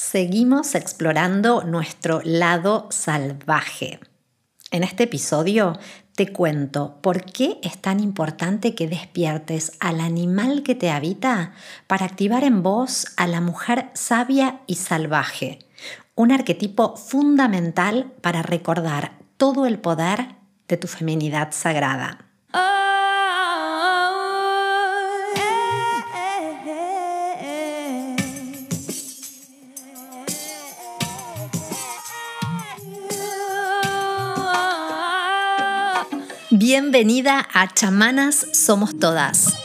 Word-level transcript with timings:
seguimos 0.00 0.74
explorando 0.74 1.62
nuestro 1.62 2.22
lado 2.24 2.88
salvaje. 2.90 4.00
En 4.70 4.82
este 4.82 5.04
episodio 5.04 5.78
te 6.14 6.32
cuento 6.32 6.96
por 7.02 7.22
qué 7.26 7.58
es 7.62 7.78
tan 7.78 8.00
importante 8.00 8.74
que 8.74 8.88
despiertes 8.88 9.72
al 9.78 10.00
animal 10.00 10.62
que 10.62 10.74
te 10.74 10.90
habita 10.90 11.52
para 11.86 12.06
activar 12.06 12.44
en 12.44 12.62
vos 12.62 13.08
a 13.18 13.26
la 13.26 13.42
mujer 13.42 13.90
sabia 13.92 14.62
y 14.66 14.76
salvaje, 14.76 15.58
un 16.14 16.32
arquetipo 16.32 16.96
fundamental 16.96 18.10
para 18.22 18.40
recordar 18.42 19.18
todo 19.36 19.66
el 19.66 19.78
poder 19.78 20.34
de 20.66 20.78
tu 20.78 20.88
feminidad 20.88 21.52
sagrada. 21.52 22.29
Bienvenida 36.72 37.48
a 37.52 37.66
Chamanas 37.66 38.46
Somos 38.52 38.96
Todas. 38.96 39.56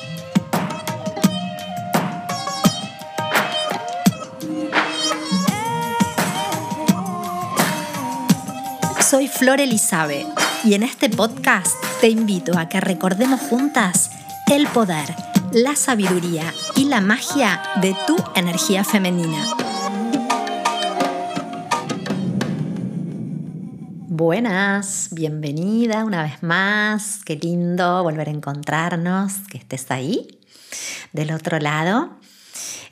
Soy 9.08 9.28
Flor 9.28 9.60
Elizabeth 9.60 10.26
y 10.64 10.74
en 10.74 10.82
este 10.82 11.12
podcast 11.12 11.76
te 12.02 12.10
invito 12.10 12.58
a 12.58 12.70
que 12.70 12.82
recordemos 12.82 13.40
juntas 13.40 14.10
el 14.52 14.66
poder, 14.66 15.14
la 15.52 15.76
sabiduría 15.76 16.52
y 16.76 16.86
la 16.86 17.02
magia 17.02 17.62
de 17.84 17.96
tu 18.08 18.18
energía 18.34 18.84
femenina. 18.84 19.65
Buenas, 24.18 25.10
bienvenida 25.12 26.06
una 26.06 26.24
vez 26.24 26.42
más. 26.42 27.20
Qué 27.26 27.36
lindo 27.36 28.02
volver 28.02 28.30
a 28.30 28.32
encontrarnos, 28.32 29.40
que 29.52 29.58
estés 29.58 29.92
ahí, 29.92 30.40
del 31.12 31.34
otro 31.34 31.60
lado. 31.60 32.12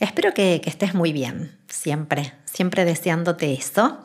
Espero 0.01 0.33
que, 0.33 0.61
estés 0.65 0.93
muy 0.93 1.13
bien, 1.13 1.57
siempre, 1.69 2.33
siempre 2.43 2.83
deseándote 2.83 3.53
esto 3.53 3.99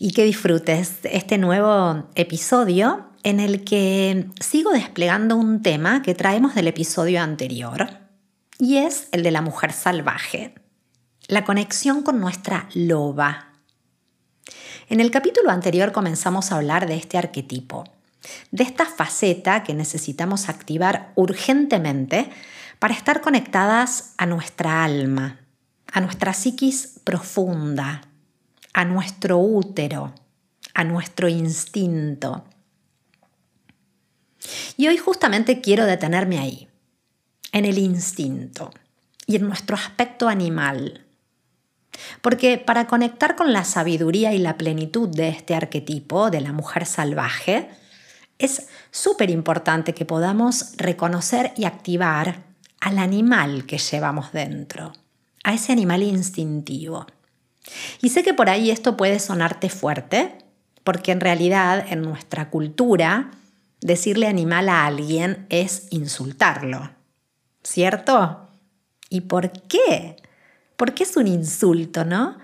y 0.00 0.10
que 0.10 0.24
disfrutes 0.24 0.94
este 1.04 1.38
nuevo 1.38 2.08
episodio 2.16 3.06
en 3.22 3.38
el 3.38 3.62
que 3.62 4.26
sigo 4.40 4.72
desplegando 4.72 5.36
un 5.36 5.62
tema 5.62 6.02
que 6.02 6.16
traemos 6.16 6.56
del 6.56 6.66
episodio 6.66 7.22
anterior 7.22 7.86
y 8.58 8.78
es 8.78 9.06
el 9.12 9.22
de 9.22 9.30
la 9.30 9.42
mujer 9.42 9.72
salvaje, 9.72 10.56
la 11.28 11.44
conexión 11.44 12.02
con 12.02 12.18
nuestra 12.18 12.68
loba, 12.74 13.51
en 14.92 15.00
el 15.00 15.10
capítulo 15.10 15.50
anterior 15.50 15.90
comenzamos 15.90 16.52
a 16.52 16.56
hablar 16.56 16.86
de 16.86 16.96
este 16.96 17.16
arquetipo, 17.16 17.84
de 18.50 18.62
esta 18.62 18.84
faceta 18.84 19.62
que 19.62 19.72
necesitamos 19.72 20.50
activar 20.50 21.14
urgentemente 21.14 22.28
para 22.78 22.92
estar 22.92 23.22
conectadas 23.22 24.12
a 24.18 24.26
nuestra 24.26 24.84
alma, 24.84 25.40
a 25.90 26.02
nuestra 26.02 26.34
psiquis 26.34 27.00
profunda, 27.04 28.02
a 28.74 28.84
nuestro 28.84 29.38
útero, 29.38 30.12
a 30.74 30.84
nuestro 30.84 31.26
instinto. 31.26 32.44
Y 34.76 34.88
hoy 34.88 34.98
justamente 34.98 35.62
quiero 35.62 35.86
detenerme 35.86 36.38
ahí, 36.38 36.68
en 37.52 37.64
el 37.64 37.78
instinto 37.78 38.70
y 39.26 39.36
en 39.36 39.46
nuestro 39.46 39.74
aspecto 39.74 40.28
animal, 40.28 41.06
porque 42.20 42.58
para 42.58 42.86
conectar 42.86 43.36
con 43.36 43.52
la 43.52 43.64
sabiduría 43.64 44.32
y 44.32 44.38
la 44.38 44.56
plenitud 44.56 45.08
de 45.08 45.28
este 45.28 45.54
arquetipo 45.54 46.30
de 46.30 46.40
la 46.40 46.52
mujer 46.52 46.86
salvaje, 46.86 47.68
es 48.38 48.68
súper 48.90 49.30
importante 49.30 49.94
que 49.94 50.04
podamos 50.04 50.76
reconocer 50.76 51.52
y 51.56 51.64
activar 51.64 52.44
al 52.80 52.98
animal 52.98 53.66
que 53.66 53.78
llevamos 53.78 54.32
dentro, 54.32 54.92
a 55.44 55.54
ese 55.54 55.72
animal 55.72 56.02
instintivo. 56.02 57.06
Y 58.00 58.08
sé 58.08 58.24
que 58.24 58.34
por 58.34 58.50
ahí 58.50 58.70
esto 58.70 58.96
puede 58.96 59.20
sonarte 59.20 59.68
fuerte, 59.68 60.38
porque 60.82 61.12
en 61.12 61.20
realidad 61.20 61.84
en 61.88 62.02
nuestra 62.02 62.50
cultura 62.50 63.30
decirle 63.80 64.26
animal 64.26 64.68
a 64.68 64.86
alguien 64.86 65.46
es 65.48 65.86
insultarlo, 65.90 66.90
¿cierto? 67.62 68.48
¿Y 69.08 69.22
por 69.22 69.52
qué? 69.52 70.16
Porque 70.82 71.04
es 71.04 71.16
un 71.16 71.28
insulto, 71.28 72.04
¿no? 72.04 72.38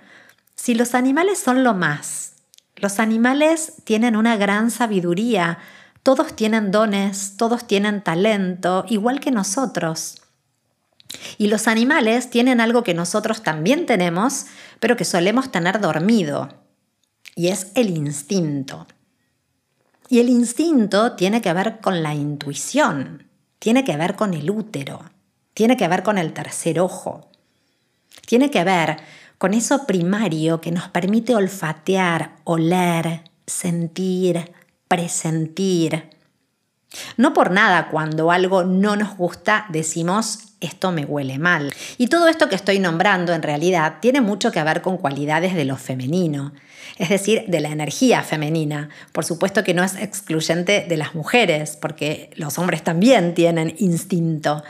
Si 0.54 0.76
los 0.76 0.94
animales 0.94 1.40
son 1.40 1.64
lo 1.64 1.74
más, 1.74 2.34
los 2.76 3.00
animales 3.00 3.72
tienen 3.82 4.14
una 4.14 4.36
gran 4.36 4.70
sabiduría, 4.70 5.58
todos 6.04 6.36
tienen 6.36 6.70
dones, 6.70 7.36
todos 7.36 7.66
tienen 7.66 8.00
talento, 8.00 8.84
igual 8.88 9.18
que 9.18 9.32
nosotros. 9.32 10.22
Y 11.36 11.48
los 11.48 11.66
animales 11.66 12.30
tienen 12.30 12.60
algo 12.60 12.84
que 12.84 12.94
nosotros 12.94 13.42
también 13.42 13.86
tenemos, 13.86 14.46
pero 14.78 14.96
que 14.96 15.04
solemos 15.04 15.50
tener 15.50 15.80
dormido, 15.80 16.48
y 17.34 17.48
es 17.48 17.72
el 17.74 17.90
instinto. 17.90 18.86
Y 20.08 20.20
el 20.20 20.28
instinto 20.28 21.16
tiene 21.16 21.42
que 21.42 21.52
ver 21.52 21.80
con 21.80 22.04
la 22.04 22.14
intuición, 22.14 23.26
tiene 23.58 23.82
que 23.82 23.96
ver 23.96 24.14
con 24.14 24.32
el 24.32 24.48
útero, 24.48 25.02
tiene 25.54 25.76
que 25.76 25.88
ver 25.88 26.04
con 26.04 26.18
el 26.18 26.32
tercer 26.32 26.78
ojo. 26.78 27.27
Tiene 28.28 28.50
que 28.50 28.62
ver 28.62 28.98
con 29.38 29.54
eso 29.54 29.86
primario 29.86 30.60
que 30.60 30.70
nos 30.70 30.88
permite 30.88 31.34
olfatear, 31.34 32.32
oler, 32.44 33.22
sentir, 33.46 34.52
presentir. 34.86 36.10
No 37.16 37.32
por 37.32 37.50
nada 37.50 37.88
cuando 37.88 38.30
algo 38.30 38.64
no 38.64 38.96
nos 38.96 39.16
gusta 39.16 39.64
decimos 39.70 40.40
esto 40.60 40.92
me 40.92 41.06
huele 41.06 41.38
mal. 41.38 41.72
Y 41.96 42.08
todo 42.08 42.28
esto 42.28 42.50
que 42.50 42.54
estoy 42.56 42.80
nombrando 42.80 43.32
en 43.32 43.42
realidad 43.42 43.94
tiene 44.02 44.20
mucho 44.20 44.52
que 44.52 44.62
ver 44.62 44.82
con 44.82 44.98
cualidades 44.98 45.54
de 45.54 45.64
lo 45.64 45.76
femenino, 45.76 46.52
es 46.98 47.08
decir, 47.08 47.44
de 47.48 47.60
la 47.60 47.70
energía 47.70 48.22
femenina. 48.22 48.90
Por 49.12 49.24
supuesto 49.24 49.64
que 49.64 49.72
no 49.72 49.82
es 49.82 49.94
excluyente 49.94 50.84
de 50.86 50.96
las 50.98 51.14
mujeres, 51.14 51.78
porque 51.80 52.28
los 52.34 52.58
hombres 52.58 52.84
también 52.84 53.32
tienen 53.34 53.74
instinto. 53.78 54.62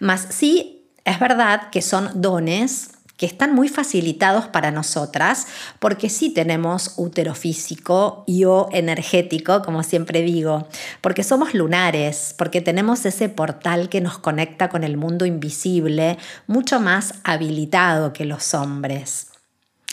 Mas 0.00 0.26
sí 0.28 0.90
es 1.06 1.18
verdad 1.18 1.70
que 1.70 1.80
son 1.80 2.20
dones 2.20 2.90
que 3.16 3.26
están 3.26 3.54
muy 3.54 3.68
facilitados 3.68 4.46
para 4.46 4.70
nosotras, 4.70 5.46
porque 5.78 6.08
sí 6.10 6.30
tenemos 6.30 6.94
útero 6.96 7.34
físico 7.34 8.24
y 8.26 8.44
o 8.44 8.68
energético, 8.72 9.62
como 9.62 9.82
siempre 9.82 10.22
digo, 10.22 10.68
porque 11.00 11.24
somos 11.24 11.54
lunares, 11.54 12.34
porque 12.36 12.60
tenemos 12.60 13.06
ese 13.06 13.28
portal 13.28 13.88
que 13.88 14.00
nos 14.00 14.18
conecta 14.18 14.68
con 14.68 14.84
el 14.84 14.96
mundo 14.96 15.24
invisible, 15.24 16.18
mucho 16.46 16.80
más 16.80 17.14
habilitado 17.24 18.12
que 18.12 18.24
los 18.24 18.52
hombres. 18.54 19.28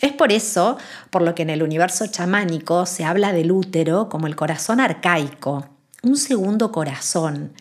Es 0.02 0.12
por 0.12 0.34
eso 0.34 0.78
por 1.12 1.22
lo 1.22 1.34
que 1.34 1.44
en 1.44 1.50
el 1.50 1.64
universo 1.64 2.08
chamánico 2.08 2.86
se 2.86 3.06
habla 3.06 3.32
del 3.32 3.54
útero 3.54 4.10
como 4.10 4.28
el 4.28 4.36
corazón 4.36 4.82
arcaico, 4.82 5.70
un 6.02 6.18
segundo 6.18 6.74
corazón, 6.74 7.54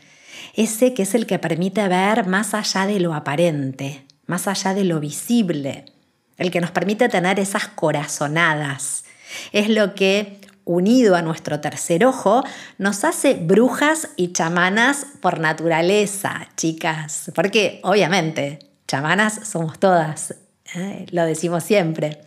ese 0.54 0.92
que 0.92 1.04
es 1.04 1.14
el 1.14 1.26
que 1.26 1.38
permite 1.38 1.86
ver 1.86 2.26
más 2.26 2.52
allá 2.52 2.86
de 2.86 2.98
lo 2.98 3.14
aparente, 3.14 4.04
más 4.32 4.48
allá 4.48 4.72
de 4.72 4.84
lo 4.84 4.98
visible, 4.98 5.84
el 6.38 6.50
que 6.50 6.62
nos 6.62 6.70
permite 6.70 7.10
tener 7.10 7.38
esas 7.38 7.68
corazonadas. 7.68 9.04
Es 9.52 9.68
lo 9.68 9.94
que, 9.94 10.40
unido 10.64 11.16
a 11.16 11.20
nuestro 11.20 11.60
tercer 11.60 12.06
ojo, 12.06 12.42
nos 12.78 13.04
hace 13.04 13.34
brujas 13.34 14.08
y 14.16 14.32
chamanas 14.32 15.06
por 15.20 15.38
naturaleza, 15.38 16.48
chicas. 16.56 17.30
Porque, 17.34 17.80
obviamente, 17.82 18.60
chamanas 18.88 19.46
somos 19.46 19.78
todas, 19.78 20.34
¿eh? 20.76 21.04
lo 21.10 21.26
decimos 21.26 21.62
siempre. 21.62 22.22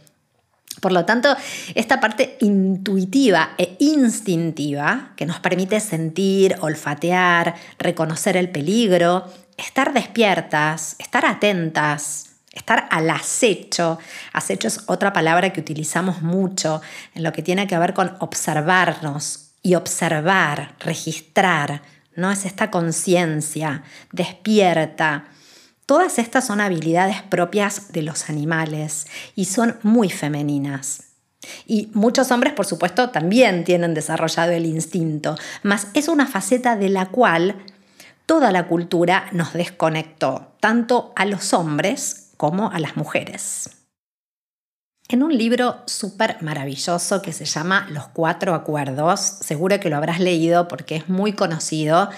Por 0.81 0.91
lo 0.91 1.05
tanto, 1.05 1.35
esta 1.73 1.99
parte 1.99 2.37
intuitiva 2.39 3.55
e 3.57 3.77
instintiva 3.79 5.13
que 5.15 5.25
nos 5.25 5.39
permite 5.39 5.79
sentir, 5.79 6.55
olfatear, 6.61 7.55
reconocer 7.79 8.37
el 8.37 8.49
peligro, 8.49 9.25
estar 9.57 9.93
despiertas, 9.93 10.95
estar 10.99 11.25
atentas, 11.25 12.35
estar 12.51 12.87
al 12.89 13.09
acecho. 13.09 13.99
Acecho 14.33 14.67
es 14.67 14.81
otra 14.87 15.13
palabra 15.13 15.51
que 15.51 15.61
utilizamos 15.61 16.21
mucho 16.21 16.81
en 17.13 17.23
lo 17.23 17.31
que 17.31 17.43
tiene 17.43 17.67
que 17.67 17.77
ver 17.77 17.93
con 17.93 18.15
observarnos 18.19 19.51
y 19.61 19.75
observar, 19.75 20.75
registrar, 20.79 21.81
¿no? 22.15 22.31
Es 22.31 22.45
esta 22.45 22.71
conciencia 22.71 23.83
despierta. 24.11 25.25
Todas 25.85 26.17
estas 26.17 26.47
son 26.47 26.61
habilidades 26.61 27.21
propias 27.21 27.91
de 27.91 28.01
los 28.01 28.29
animales 28.29 29.07
y 29.35 29.45
son 29.45 29.77
muy 29.83 30.09
femeninas. 30.09 31.03
Y 31.67 31.91
muchos 31.93 32.31
hombres, 32.31 32.53
por 32.53 32.65
supuesto, 32.65 33.11
también 33.11 33.63
tienen 33.63 33.93
desarrollado 33.93 34.51
el 34.51 34.65
instinto, 34.65 35.35
mas 35.61 35.87
es 35.93 36.07
una 36.07 36.25
faceta 36.25 36.75
de 36.75 36.89
la 36.89 37.07
cual 37.07 37.55
toda 38.25 38.51
la 38.51 38.67
cultura 38.67 39.27
nos 39.31 39.53
desconectó, 39.53 40.53
tanto 40.59 41.13
a 41.15 41.25
los 41.25 41.53
hombres 41.53 42.31
como 42.37 42.71
a 42.71 42.79
las 42.79 42.97
mujeres. 42.97 43.69
En 45.07 45.21
un 45.21 45.37
libro 45.37 45.83
súper 45.85 46.41
maravilloso 46.41 47.21
que 47.21 47.31
se 47.31 47.45
llama 47.45 47.87
Los 47.91 48.07
Cuatro 48.07 48.55
Acuerdos, 48.55 49.19
seguro 49.19 49.79
que 49.79 49.89
lo 49.89 49.97
habrás 49.97 50.19
leído 50.19 50.67
porque 50.67 50.95
es 50.95 51.09
muy 51.09 51.33
conocido. 51.33 52.09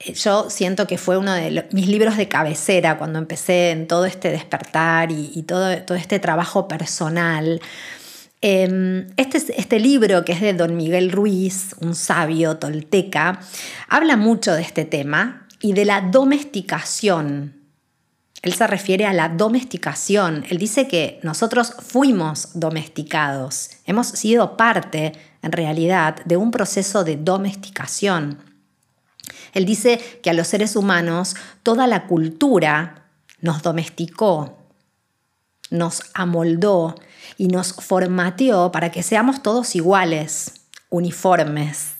Eh, 0.00 0.12
yo 0.14 0.50
siento 0.50 0.88
que 0.88 0.98
fue 0.98 1.18
uno 1.18 1.32
de 1.32 1.68
mis 1.70 1.86
libros 1.86 2.16
de 2.16 2.28
cabecera 2.28 2.98
cuando 2.98 3.20
empecé 3.20 3.70
en 3.70 3.86
todo 3.86 4.06
este 4.06 4.30
despertar 4.30 5.12
y, 5.12 5.42
todo 5.44 5.70
este 5.70 6.18
trabajo 6.18 6.66
personal. 6.66 7.60
Em, 8.48 9.08
este, 9.16 9.38
este, 9.58 9.80
libro, 9.80 10.24
que 10.24 10.30
es 10.30 10.40
de 10.40 10.52
don 10.52 10.76
Miguel 10.76 11.10
Ruiz, 11.10 11.74
un 11.80 11.96
sabio 11.96 12.58
tolteca, 12.58 13.40
habla 13.88 14.16
mucho 14.16 14.52
de 14.52 14.62
este 14.62 14.84
tema 14.84 15.48
y 15.60 15.72
de 15.72 15.84
la 15.84 16.00
domesticación 16.00 17.56
él 18.46 18.54
se 18.54 18.68
refiere 18.68 19.06
a 19.06 19.12
la 19.12 19.28
domesticación. 19.28 20.44
Él 20.48 20.58
dice 20.58 20.86
que 20.86 21.18
nosotros 21.24 21.74
fuimos 21.80 22.50
domesticados, 22.54 23.70
hemos 23.86 24.06
sido 24.06 24.56
parte, 24.56 25.14
en 25.42 25.50
realidad, 25.50 26.24
de 26.24 26.36
un 26.36 26.52
proceso 26.52 27.02
de 27.02 27.16
domesticación. 27.16 28.38
Él 29.52 29.64
dice 29.64 29.98
que 30.22 30.30
a 30.30 30.32
los 30.32 30.46
seres 30.46 30.76
humanos 30.76 31.34
toda 31.64 31.88
la 31.88 32.06
cultura 32.06 33.08
nos 33.40 33.62
domesticó, 33.62 34.58
nos 35.70 36.02
amoldó 36.14 36.94
y 37.36 37.48
nos 37.48 37.72
formateó 37.72 38.70
para 38.72 38.90
que 38.90 39.02
seamos 39.02 39.42
todos 39.42 39.74
iguales, 39.74 40.52
uniformes, 40.90 41.94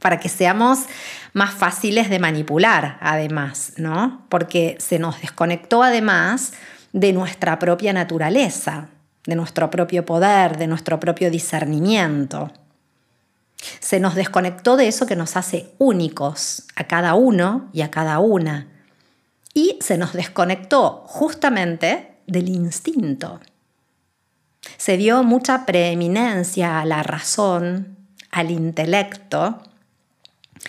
para 0.00 0.18
que 0.18 0.28
seamos 0.28 0.80
más 1.32 1.54
fáciles 1.54 2.10
de 2.10 2.18
manipular, 2.18 2.98
además, 3.00 3.74
¿no? 3.76 4.26
Porque 4.28 4.76
se 4.80 4.98
nos 4.98 5.20
desconectó 5.20 5.82
además 5.82 6.52
de 6.92 7.12
nuestra 7.12 7.58
propia 7.58 7.92
naturaleza, 7.92 8.88
de 9.26 9.36
nuestro 9.36 9.70
propio 9.70 10.04
poder, 10.04 10.56
de 10.56 10.66
nuestro 10.66 10.98
propio 10.98 11.30
discernimiento. 11.30 12.50
Se 13.80 14.00
nos 14.00 14.14
desconectó 14.14 14.76
de 14.76 14.88
eso 14.88 15.06
que 15.06 15.16
nos 15.16 15.36
hace 15.36 15.74
únicos 15.78 16.64
a 16.74 16.84
cada 16.84 17.14
uno 17.14 17.68
y 17.72 17.82
a 17.82 17.90
cada 17.90 18.18
una. 18.18 18.68
Y 19.52 19.78
se 19.80 19.98
nos 19.98 20.14
desconectó 20.14 21.04
justamente 21.06 22.16
del 22.26 22.48
instinto. 22.48 23.40
Se 24.76 24.96
dio 24.96 25.22
mucha 25.22 25.66
preeminencia 25.66 26.80
a 26.80 26.84
la 26.84 27.02
razón, 27.02 27.96
al 28.30 28.50
intelecto, 28.50 29.62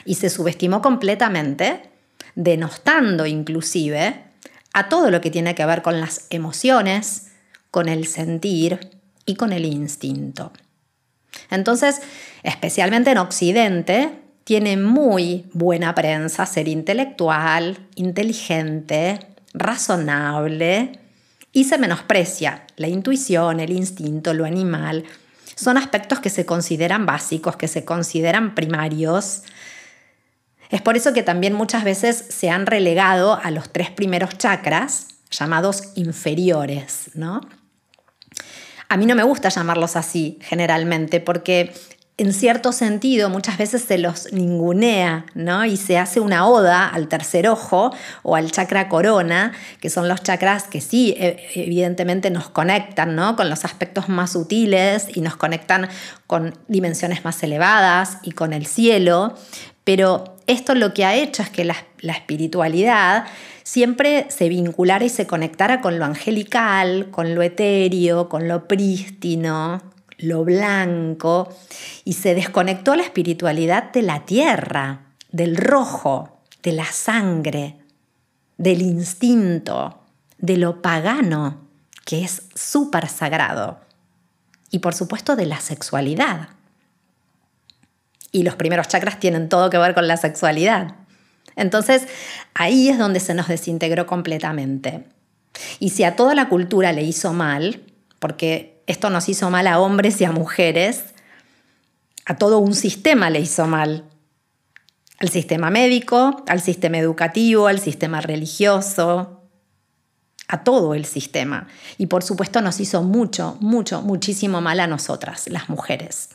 y 0.06 0.16
se 0.16 0.30
subestimó 0.30 0.82
completamente, 0.82 1.90
denostando 2.36 3.26
inclusive 3.26 4.24
a 4.74 4.90
todo 4.90 5.12
lo 5.12 5.22
que 5.22 5.32
tiene 5.32 5.56
que 5.56 5.66
ver 5.66 5.82
con 5.82 6.00
las 6.00 6.28
emociones, 6.30 7.32
con 7.72 7.90
el 7.90 8.08
sentir 8.08 9.02
y 9.26 9.36
con 9.36 9.52
el 9.52 9.66
instinto. 9.66 10.52
Entonces, 11.50 12.02
especialmente 12.44 13.12
en 13.12 13.18
Occidente, 13.18 14.22
tiene 14.44 14.78
muy 14.78 15.50
buena 15.54 15.94
prensa 15.94 16.46
ser 16.46 16.68
intelectual, 16.68 17.88
inteligente, 17.96 19.20
razonable 19.54 21.01
y 21.52 21.66
se 21.66 21.78
menosprecia 21.78 22.66
la 22.78 22.88
intuición, 22.88 23.60
el 23.60 23.72
instinto, 23.72 24.34
lo 24.34 24.46
animal. 24.46 25.04
Son 25.56 25.78
aspectos 25.78 26.20
que 26.20 26.30
se 26.30 26.46
consideran 26.46 27.06
básicos, 27.06 27.56
que 27.56 27.68
se 27.68 27.86
consideran 27.86 28.56
primarios 28.56 29.44
es 30.72 30.82
por 30.82 30.96
eso 30.96 31.14
que 31.14 31.22
también 31.22 31.54
muchas 31.54 31.84
veces 31.84 32.26
se 32.30 32.50
han 32.50 32.66
relegado 32.66 33.36
a 33.36 33.52
los 33.52 33.72
tres 33.72 33.92
primeros 33.92 34.38
chakras, 34.38 35.08
llamados 35.30 35.92
inferiores, 35.96 37.12
¿no? 37.14 37.42
A 38.88 38.98
mí 38.98 39.06
no 39.06 39.16
me 39.16 39.24
gusta 39.24 39.50
llamarlos 39.50 39.98
así 39.98 40.40
generalmente 40.42 41.20
porque 41.20 41.74
en 42.18 42.34
cierto 42.34 42.72
sentido 42.72 43.30
muchas 43.30 43.58
veces 43.58 43.84
se 43.84 43.98
los 43.98 44.32
ningunea, 44.32 45.26
¿no? 45.34 45.66
Y 45.66 45.78
se 45.78 45.98
hace 45.98 46.20
una 46.20 46.46
oda 46.46 46.88
al 46.88 47.08
tercer 47.08 47.48
ojo 47.48 47.92
o 48.22 48.36
al 48.36 48.52
chakra 48.52 48.90
corona, 48.90 49.54
que 49.80 49.90
son 49.90 50.08
los 50.08 50.22
chakras 50.22 50.64
que 50.64 50.82
sí, 50.82 51.16
e, 51.18 51.50
evidentemente 51.56 52.30
nos 52.30 52.50
conectan, 52.50 53.16
¿no? 53.16 53.36
Con 53.36 53.50
los 53.50 53.66
aspectos 53.66 54.08
más 54.08 54.34
sutiles 54.34 55.08
y 55.16 55.22
nos 55.22 55.36
conectan 55.36 55.90
con 56.28 56.54
dimensiones 56.68 57.26
más 57.26 57.42
elevadas 57.42 58.18
y 58.24 58.34
con 58.34 58.54
el 58.54 58.68
cielo, 58.68 59.36
pero 59.84 60.38
esto 60.48 60.76
lo 60.76 60.94
que 60.94 61.06
ha 61.06 61.16
hecho 61.16 61.42
es 61.42 61.50
que 61.50 61.66
la, 61.66 61.76
espiritualidad 62.02 63.26
siempre 63.64 64.26
se 64.30 64.50
vinculara 64.50 65.06
y 65.06 65.10
se 65.10 65.28
conectara 65.28 65.82
con 65.82 65.98
lo 65.98 66.06
angelical, 66.06 67.10
con 67.12 67.36
lo 67.36 67.42
etéreo, 67.42 68.28
con 68.28 68.48
lo 68.48 68.68
prístino, 68.68 69.82
lo 70.24 70.44
blanco, 70.44 71.54
y 72.04 72.14
se 72.14 72.36
desconectó 72.36 72.96
la 72.96 73.04
espiritualidad 73.04 73.92
de 73.92 74.02
la 74.02 74.26
tierra, 74.26 75.06
del 75.32 75.56
rojo, 75.56 76.42
de 76.64 76.74
la 76.74 76.86
sangre, 76.86 77.78
del 78.58 78.82
instinto, 78.82 80.02
de 80.38 80.58
lo 80.58 80.82
pagano, 80.82 81.68
que 82.06 82.24
es 82.24 82.44
súper 82.56 83.08
sagrado, 83.08 83.80
y 84.70 84.80
por 84.80 84.94
supuesto 84.94 85.36
de 85.36 85.46
la 85.46 85.60
sexualidad 85.60 86.50
y 88.32 88.44
los 88.44 88.56
primeros 88.56 88.88
chakras 88.88 89.20
tienen 89.20 89.50
todo 89.50 89.70
que 89.70 89.78
ver 89.78 89.94
con 89.94 90.08
la 90.08 90.18
sexualidad. 90.18 90.96
Entonces, 91.56 92.08
ahí 92.54 92.90
es 92.90 92.98
donde 92.98 93.20
se 93.20 93.34
nos 93.34 93.48
desintegró 93.48 94.08
completamente. 94.08 95.04
Y 95.80 95.90
si 95.90 96.04
a 96.04 96.16
toda 96.16 96.34
la 96.34 96.48
cultura 96.48 96.94
le 96.94 97.04
hizo 97.04 97.34
mal, 97.34 97.84
porque 98.20 98.71
esto 98.88 99.10
nos 99.10 99.30
hizo 99.30 99.50
mal 99.50 99.68
a 99.68 99.80
hombres 99.80 100.20
y 100.22 100.26
a 100.26 100.32
mujeres, 100.32 101.14
a 102.26 102.36
todo 102.36 102.60
un 102.60 102.74
sistema 102.76 103.30
le 103.30 103.40
hizo 103.40 103.68
mal. 103.68 104.06
Al 105.20 105.30
sistema 105.30 105.70
médico, 105.70 106.44
al 106.48 106.62
sistema 106.62 106.98
educativo, 106.98 107.68
al 107.68 107.80
sistema 107.80 108.22
religioso, 108.22 109.44
a 110.48 110.64
todo 110.64 110.96
el 110.96 111.06
sistema. 111.06 111.68
Y 111.98 112.08
por 112.08 112.24
supuesto 112.24 112.62
nos 112.62 112.80
hizo 112.80 113.04
mucho, 113.04 113.58
mucho, 113.60 114.02
muchísimo 114.02 114.62
mal 114.62 114.80
a 114.80 114.88
nosotras, 114.88 115.48
las 115.48 115.70
mujeres 115.70 116.30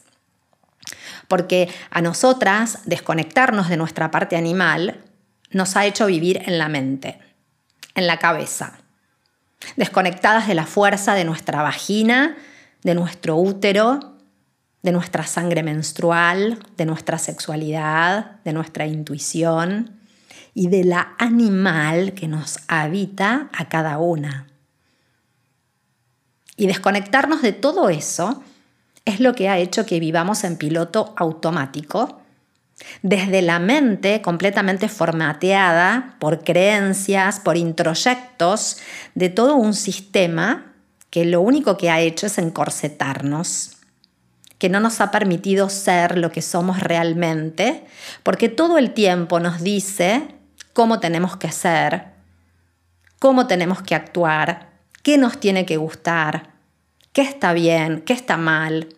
porque 1.28 1.68
a 1.90 2.00
nosotras 2.02 2.80
desconectarnos 2.84 3.68
de 3.68 3.76
nuestra 3.76 4.10
parte 4.10 4.36
animal 4.36 5.04
nos 5.50 5.76
ha 5.76 5.86
hecho 5.86 6.06
vivir 6.06 6.42
en 6.46 6.58
la 6.58 6.68
mente, 6.68 7.18
en 7.94 8.06
la 8.06 8.18
cabeza, 8.18 8.78
desconectadas 9.76 10.46
de 10.46 10.54
la 10.54 10.66
fuerza 10.66 11.14
de 11.14 11.24
nuestra 11.24 11.62
vagina, 11.62 12.36
de 12.82 12.94
nuestro 12.94 13.36
útero, 13.36 14.16
de 14.82 14.92
nuestra 14.92 15.26
sangre 15.26 15.64
menstrual, 15.64 16.60
de 16.76 16.86
nuestra 16.86 17.18
sexualidad, 17.18 18.40
de 18.44 18.52
nuestra 18.52 18.86
intuición 18.86 19.98
y 20.54 20.68
de 20.68 20.84
la 20.84 21.14
animal 21.18 22.14
que 22.14 22.28
nos 22.28 22.60
habita 22.68 23.50
a 23.52 23.68
cada 23.68 23.98
una. 23.98 24.46
Y 26.56 26.66
desconectarnos 26.66 27.42
de 27.42 27.52
todo 27.52 27.88
eso 27.88 28.42
es 29.04 29.20
lo 29.20 29.34
que 29.34 29.48
ha 29.48 29.58
hecho 29.58 29.86
que 29.86 30.00
vivamos 30.00 30.44
en 30.44 30.56
piloto 30.56 31.14
automático, 31.16 32.22
desde 33.02 33.42
la 33.42 33.58
mente 33.58 34.20
completamente 34.22 34.88
formateada 34.88 36.16
por 36.18 36.44
creencias, 36.44 37.40
por 37.40 37.56
introyectos 37.56 38.78
de 39.14 39.28
todo 39.28 39.56
un 39.56 39.74
sistema 39.74 40.74
que 41.10 41.24
lo 41.24 41.40
único 41.40 41.78
que 41.78 41.90
ha 41.90 42.00
hecho 42.00 42.26
es 42.26 42.38
encorsetarnos, 42.38 43.76
que 44.58 44.68
no 44.68 44.80
nos 44.80 45.00
ha 45.00 45.10
permitido 45.10 45.68
ser 45.68 46.18
lo 46.18 46.30
que 46.30 46.42
somos 46.42 46.80
realmente, 46.80 47.84
porque 48.22 48.48
todo 48.48 48.78
el 48.78 48.92
tiempo 48.92 49.40
nos 49.40 49.62
dice 49.62 50.28
cómo 50.72 51.00
tenemos 51.00 51.36
que 51.36 51.52
ser, 51.52 52.04
cómo 53.18 53.46
tenemos 53.46 53.82
que 53.82 53.94
actuar, 53.94 54.70
qué 55.02 55.18
nos 55.18 55.38
tiene 55.38 55.64
que 55.64 55.76
gustar, 55.76 56.50
qué 57.12 57.22
está 57.22 57.52
bien, 57.52 58.02
qué 58.02 58.12
está 58.12 58.36
mal. 58.36 58.88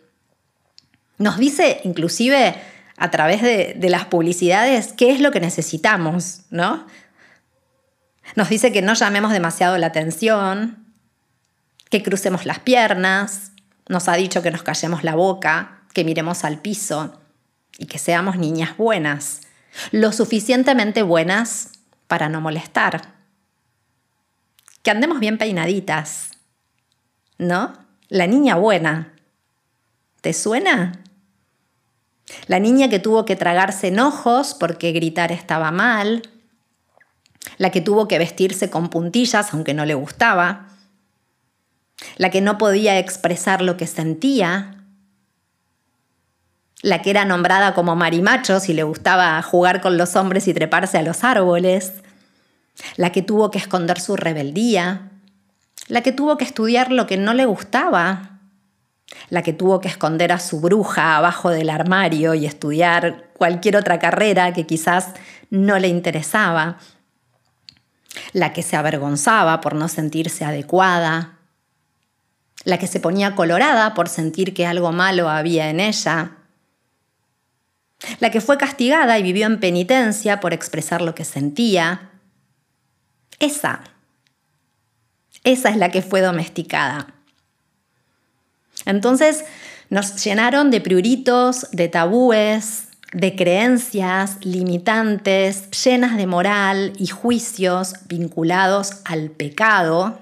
Nos 1.18 1.38
dice 1.38 1.80
inclusive 1.84 2.56
a 2.98 3.10
través 3.10 3.42
de, 3.42 3.76
las 3.88 4.06
publicidades 4.06 4.92
qué 4.92 5.12
es 5.12 5.20
lo 5.20 5.30
que 5.30 5.40
necesitamos, 5.40 6.42
¿no? 6.50 6.86
Nos 8.34 8.48
dice 8.48 8.72
que 8.72 8.82
no 8.82 8.94
llamemos 8.94 9.32
demasiado 9.32 9.78
la 9.78 9.86
atención, 9.86 10.84
que 11.90 12.02
crucemos 12.02 12.44
las 12.44 12.58
piernas, 12.58 13.52
nos 13.88 14.08
ha 14.08 14.14
dicho 14.14 14.42
que 14.42 14.50
nos 14.50 14.62
callemos 14.62 15.04
la 15.04 15.14
boca, 15.14 15.82
que 15.94 16.04
miremos 16.04 16.44
al 16.44 16.60
piso 16.60 17.20
y 17.78 17.86
que 17.86 17.98
seamos 17.98 18.36
niñas 18.36 18.76
buenas, 18.76 19.42
lo 19.92 20.12
suficientemente 20.12 21.02
buenas 21.02 21.70
para 22.08 22.28
no 22.28 22.40
molestar. 22.40 23.14
Que 24.82 24.90
andemos 24.90 25.20
bien 25.20 25.38
peinaditas, 25.38 26.32
¿no? 27.38 27.74
La 28.08 28.26
niña 28.26 28.56
buena. 28.56 29.14
¿Te 30.20 30.32
suena? 30.32 31.04
La 32.46 32.58
niña 32.58 32.88
que 32.88 32.98
tuvo 32.98 33.24
que 33.24 33.36
tragarse 33.36 33.88
enojos 33.88 34.54
porque 34.54 34.92
gritar 34.92 35.32
estaba 35.32 35.70
mal. 35.70 36.22
La 37.56 37.70
que 37.70 37.80
tuvo 37.80 38.08
que 38.08 38.18
vestirse 38.18 38.70
con 38.70 38.88
puntillas 38.88 39.52
aunque 39.52 39.74
no 39.74 39.84
le 39.84 39.94
gustaba. 39.94 40.66
la 42.16 42.30
que 42.30 42.40
no 42.40 42.58
podía 42.58 42.98
expresar 42.98 43.62
lo 43.62 43.76
que 43.76 43.86
sentía, 43.86 44.84
la 46.82 47.02
que 47.02 47.10
era 47.10 47.24
nombrada 47.24 47.74
como 47.74 47.96
marimacho 47.96 48.60
si 48.60 48.72
le 48.72 48.84
gustaba 48.84 49.40
jugar 49.42 49.80
con 49.80 49.98
los 49.98 50.14
hombres 50.16 50.46
y 50.46 50.54
treparse 50.54 50.98
a 50.98 51.02
los 51.02 51.24
árboles, 51.24 51.92
la 52.96 53.10
que 53.10 53.22
tuvo 53.22 53.50
que 53.50 53.58
esconder 53.58 54.00
su 54.00 54.16
rebeldía, 54.16 55.10
la 55.88 56.02
que 56.02 56.12
tuvo 56.12 56.36
que 56.36 56.44
estudiar 56.44 56.92
lo 56.92 57.06
que 57.06 57.16
no 57.16 57.34
le 57.34 57.46
gustaba, 57.46 58.37
la 59.30 59.42
que 59.42 59.52
tuvo 59.52 59.80
que 59.80 59.88
esconder 59.88 60.32
a 60.32 60.38
su 60.38 60.60
bruja 60.60 61.16
abajo 61.16 61.50
del 61.50 61.70
armario 61.70 62.34
y 62.34 62.46
estudiar 62.46 63.30
cualquier 63.34 63.76
otra 63.76 63.98
carrera 63.98 64.52
que 64.52 64.66
quizás 64.66 65.14
no 65.50 65.78
le 65.78 65.88
interesaba, 65.88 66.78
la 68.32 68.52
que 68.52 68.62
se 68.62 68.76
avergonzaba 68.76 69.60
por 69.60 69.74
no 69.74 69.88
sentirse 69.88 70.44
adecuada, 70.44 71.38
la 72.64 72.78
que 72.78 72.86
se 72.86 73.00
ponía 73.00 73.34
colorada 73.34 73.94
por 73.94 74.08
sentir 74.08 74.54
que 74.54 74.66
algo 74.66 74.92
malo 74.92 75.28
había 75.28 75.70
en 75.70 75.80
ella, 75.80 76.32
la 78.20 78.30
que 78.30 78.40
fue 78.40 78.58
castigada 78.58 79.18
y 79.18 79.22
vivió 79.22 79.46
en 79.46 79.60
penitencia 79.60 80.40
por 80.40 80.52
expresar 80.52 81.02
lo 81.02 81.14
que 81.14 81.24
sentía. 81.24 82.10
Esa, 83.40 83.82
esa 85.44 85.68
es 85.68 85.76
la 85.76 85.90
que 85.90 86.02
fue 86.02 86.20
domesticada. 86.20 87.17
Entonces 88.88 89.44
nos 89.90 90.24
llenaron 90.24 90.70
de 90.70 90.80
priuritos, 90.80 91.66
de 91.72 91.88
tabúes, 91.88 92.88
de 93.12 93.36
creencias 93.36 94.38
limitantes, 94.44 95.70
llenas 95.84 96.16
de 96.16 96.26
moral 96.26 96.94
y 96.98 97.06
juicios 97.06 97.94
vinculados 98.06 99.02
al 99.04 99.30
pecado. 99.30 100.18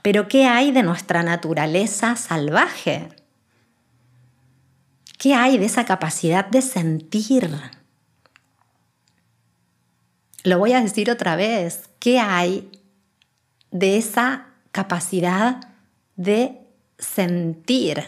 Pero 0.00 0.26
¿qué 0.26 0.46
hay 0.46 0.72
de 0.72 0.82
nuestra 0.82 1.22
naturaleza 1.22 2.16
salvaje? 2.16 3.10
¿Qué 5.18 5.34
hay 5.34 5.58
de 5.58 5.66
esa 5.66 5.84
capacidad 5.84 6.46
de 6.46 6.62
sentir? 6.62 7.50
Lo 10.44 10.58
voy 10.58 10.72
a 10.72 10.80
decir 10.80 11.10
otra 11.10 11.36
vez. 11.36 11.90
¿Qué 11.98 12.20
hay 12.20 12.70
de 13.70 13.98
esa 13.98 14.46
capacidad 14.72 15.60
de 16.16 16.65
sentir? 16.98 18.04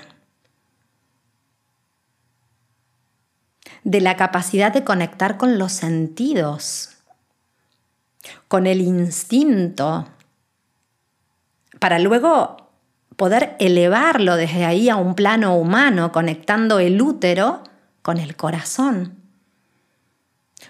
De 3.85 4.01
la 4.01 4.17
capacidad 4.17 4.73
de 4.73 4.85
conectar 4.85 5.37
con 5.37 5.59
los 5.59 5.73
sentidos, 5.73 6.91
con 8.49 8.67
el 8.67 8.81
instinto, 8.81 10.09
para 11.79 11.99
luego 11.99 12.69
poder 13.17 13.57
elevarlo 13.59 14.37
desde 14.37 14.65
ahí 14.65 14.89
a 14.89 14.97
un 14.97 15.15
plano 15.15 15.57
humano, 15.57 16.13
conectando 16.13 16.79
el 16.79 17.01
útero 17.01 17.63
con 18.03 18.19
el 18.19 18.37
corazón, 18.37 19.17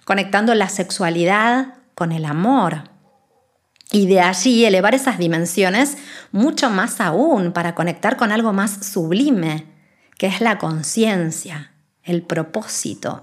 conectando 0.05 0.55
la 0.55 0.69
sexualidad 0.69 1.75
con 1.95 2.13
el 2.13 2.25
amor. 2.25 2.85
Y 3.91 4.07
de 4.07 4.21
allí 4.21 4.65
elevar 4.65 4.95
esas 4.95 5.19
dimensiones 5.19 5.97
mucho 6.31 6.71
más 6.71 7.01
aún 7.01 7.53
para 7.53 7.75
conectar 7.75 8.17
con 8.17 8.33
algo 8.33 8.53
más 8.53 8.87
sublime, 8.87 9.67
que 10.19 10.27
es 10.27 10.41
la 10.41 10.59
conciencia, 10.59 11.73
el 12.03 12.23
propósito. 12.23 13.23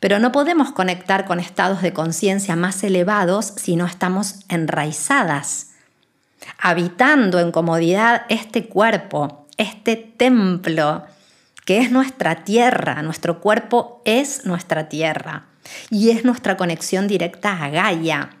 Pero 0.00 0.18
no 0.18 0.32
podemos 0.32 0.72
conectar 0.72 1.24
con 1.24 1.40
estados 1.40 1.82
de 1.82 1.92
conciencia 1.92 2.56
más 2.56 2.82
elevados 2.82 3.52
si 3.56 3.76
no 3.76 3.86
estamos 3.86 4.40
enraizadas 4.48 5.70
habitando 6.58 7.38
en 7.40 7.52
comodidad 7.52 8.22
este 8.28 8.66
cuerpo, 8.66 9.46
este 9.56 9.96
templo, 9.96 11.04
que 11.64 11.78
es 11.78 11.90
nuestra 11.90 12.44
tierra. 12.44 13.02
Nuestro 13.02 13.40
cuerpo 13.40 14.02
es 14.04 14.46
nuestra 14.46 14.88
tierra 14.88 15.46
y 15.90 16.10
es 16.10 16.24
nuestra 16.24 16.56
conexión 16.56 17.08
directa 17.08 17.62
a 17.62 17.68
Gaia. 17.68 18.39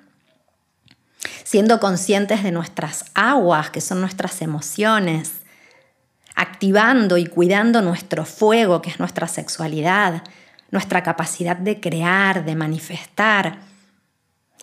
Siendo 1.50 1.80
conscientes 1.80 2.44
de 2.44 2.52
nuestras 2.52 3.06
aguas, 3.12 3.70
que 3.70 3.80
son 3.80 4.00
nuestras 4.00 4.40
emociones, 4.40 5.32
activando 6.36 7.16
y 7.16 7.26
cuidando 7.26 7.82
nuestro 7.82 8.24
fuego, 8.24 8.80
que 8.80 8.90
es 8.90 9.00
nuestra 9.00 9.26
sexualidad, 9.26 10.22
nuestra 10.70 11.02
capacidad 11.02 11.56
de 11.56 11.80
crear, 11.80 12.44
de 12.44 12.54
manifestar, 12.54 13.58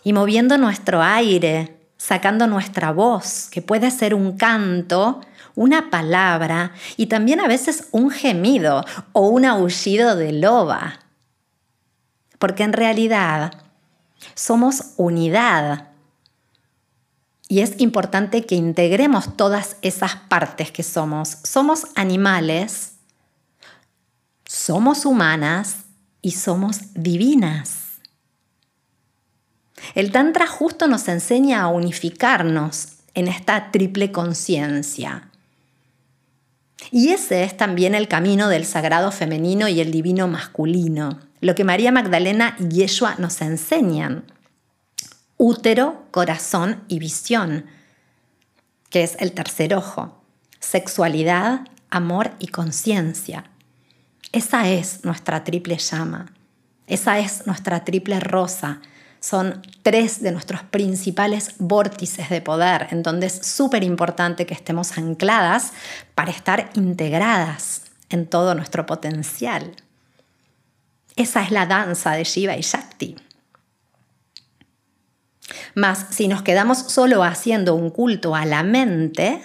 y 0.05 0.13
moviendo 0.13 0.57
nuestro 0.57 1.01
aire, 1.01 1.75
sacando 1.97 2.47
nuestra 2.47 2.93
voz, 2.93 3.49
que 3.51 3.61
puede 3.61 3.91
ser 3.91 4.15
un 4.15 4.37
canto, 4.37 5.19
una 5.55 5.89
palabra 5.89 6.71
y 6.95 7.07
también 7.07 7.41
a 7.41 7.49
veces 7.49 7.89
un 7.91 8.11
gemido 8.11 8.85
o 9.11 9.27
un 9.27 9.43
aullido 9.43 10.15
de 10.15 10.31
loba. 10.31 11.01
Porque 12.39 12.63
en 12.63 12.71
realidad 12.71 13.55
somos 14.35 14.93
unidad. 14.95 15.89
Y 17.49 17.61
es 17.61 17.79
importante 17.79 18.45
que 18.45 18.55
integremos 18.55 19.37
todas 19.37 19.77
esas 19.81 20.15
partes 20.15 20.71
que 20.71 20.83
somos. 20.83 21.37
Somos 21.43 21.87
animales, 21.95 22.93
somos 24.45 25.05
humanas 25.05 25.85
y 26.21 26.31
somos 26.31 26.93
divinas. 26.93 27.99
El 29.95 30.11
Tantra 30.11 30.47
justo 30.47 30.87
nos 30.87 31.07
enseña 31.07 31.61
a 31.61 31.67
unificarnos 31.67 32.89
en 33.13 33.27
esta 33.27 33.71
triple 33.71 34.11
conciencia. 34.11 35.29
Y 36.91 37.09
ese 37.09 37.43
es 37.43 37.55
también 37.57 37.95
el 37.95 38.07
camino 38.07 38.49
del 38.49 38.65
sagrado 38.65 39.11
femenino 39.11 39.67
y 39.67 39.79
el 39.81 39.91
divino 39.91 40.27
masculino, 40.27 41.19
lo 41.41 41.55
que 41.55 41.63
María 41.63 41.91
Magdalena 41.91 42.55
y 42.59 42.67
Yeshua 42.67 43.15
nos 43.17 43.41
enseñan. 43.41 44.23
Útero, 45.37 46.05
corazón 46.11 46.83
y 46.87 46.99
visión, 46.99 47.65
que 48.89 49.03
es 49.03 49.15
el 49.19 49.33
tercer 49.33 49.73
ojo. 49.75 50.21
Sexualidad, 50.59 51.61
amor 51.89 52.31
y 52.39 52.47
conciencia. 52.47 53.45
Esa 54.31 54.67
es 54.69 55.05
nuestra 55.05 55.43
triple 55.43 55.77
llama. 55.77 56.33
Esa 56.87 57.19
es 57.19 57.45
nuestra 57.47 57.83
triple 57.85 58.19
rosa 58.19 58.81
son 59.19 59.61
tres 59.83 60.21
de 60.21 60.31
nuestros 60.31 60.63
principales 60.63 61.55
vórtices 61.59 62.29
de 62.29 62.41
poder, 62.41 62.87
en 62.91 63.03
donde 63.03 63.27
es 63.27 63.33
súper 63.45 63.83
importante 63.83 64.45
que 64.45 64.53
estemos 64.53 64.97
ancladas 64.97 65.73
para 66.15 66.31
estar 66.31 66.69
integradas 66.75 67.83
en 68.09 68.27
todo 68.27 68.55
nuestro 68.55 68.85
potencial. 68.85 69.75
Esa 71.15 71.41
es 71.41 71.51
la 71.51 71.65
danza 71.65 72.11
de 72.11 72.23
Shiva 72.23 72.55
y 72.55 72.61
Shakti. 72.61 73.15
Mas 75.77 76.07
si 76.09 76.27
nos 76.27 76.41
quedamos 76.41 76.79
solo 76.79 77.23
haciendo 77.23 77.75
un 77.75 77.91
culto 77.91 78.33
a 78.33 78.47
la 78.47 78.63
mente, 78.63 79.43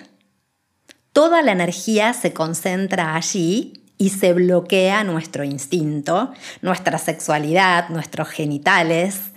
toda 1.12 1.42
la 1.42 1.52
energía 1.52 2.14
se 2.14 2.32
concentra 2.32 3.14
allí 3.14 3.84
y 3.98 4.08
se 4.08 4.32
bloquea 4.32 5.04
nuestro 5.04 5.44
instinto, 5.44 6.32
nuestra 6.62 6.96
sexualidad, 6.96 7.90
nuestros 7.90 8.30
genitales, 8.30 9.32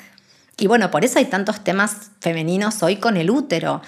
y 0.57 0.67
bueno, 0.67 0.89
por 0.89 1.03
eso 1.03 1.19
hay 1.19 1.25
tantos 1.25 1.65
temas 1.65 2.11
femeninos 2.21 2.81
hoy 2.81 2.95
con 2.95 3.17
el 3.17 3.29
útero, 3.29 3.81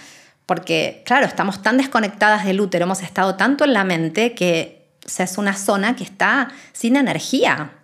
porque 0.46 1.02
claro, 1.06 1.28
estamos 1.28 1.62
tan 1.62 1.78
desconectadas 1.78 2.44
del 2.44 2.60
útero, 2.60 2.84
hemos 2.84 3.02
estado 3.02 3.36
tanto 3.36 3.64
en 3.64 3.72
la 3.72 3.86
mente 3.86 4.36
que 4.36 4.90
es 5.18 5.38
una 5.38 5.54
zona 5.54 5.96
que 5.96 6.04
está 6.04 6.50
sin 6.74 6.98
energía, 6.98 7.77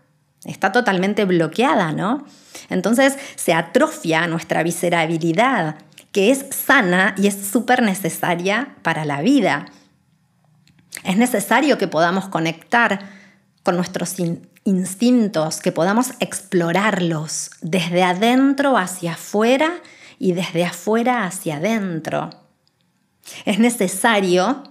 está 0.45 0.71
totalmente 0.71 1.25
bloqueada, 1.25 1.91
¿no? 1.91 2.25
Entonces 2.69 3.17
se 3.35 3.53
atrofia 3.53 4.27
nuestra 4.27 4.63
viscerabilidad, 4.63 5.77
que 6.12 6.31
es 6.31 6.45
sana 6.51 7.15
y 7.17 7.27
es 7.27 7.47
súper 7.47 7.81
necesaria 7.81 8.75
para 8.81 9.05
la 9.05 9.21
vida. 9.21 9.65
Es 11.03 11.17
necesario 11.17 11.77
que 11.77 11.88
podamos 11.88 12.27
conectar 12.27 13.00
con 13.63 13.75
nuestros 13.75 14.15
instintos, 14.65 15.59
que 15.59 15.71
podamos 15.71 16.12
explorarlos 16.19 17.51
desde 17.62 18.03
adentro 18.03 18.77
hacia 18.77 19.13
afuera 19.13 19.81
y 20.19 20.33
desde 20.33 20.65
afuera 20.65 21.25
hacia 21.25 21.57
adentro. 21.57 22.29
Es 23.45 23.59
necesario 23.59 24.63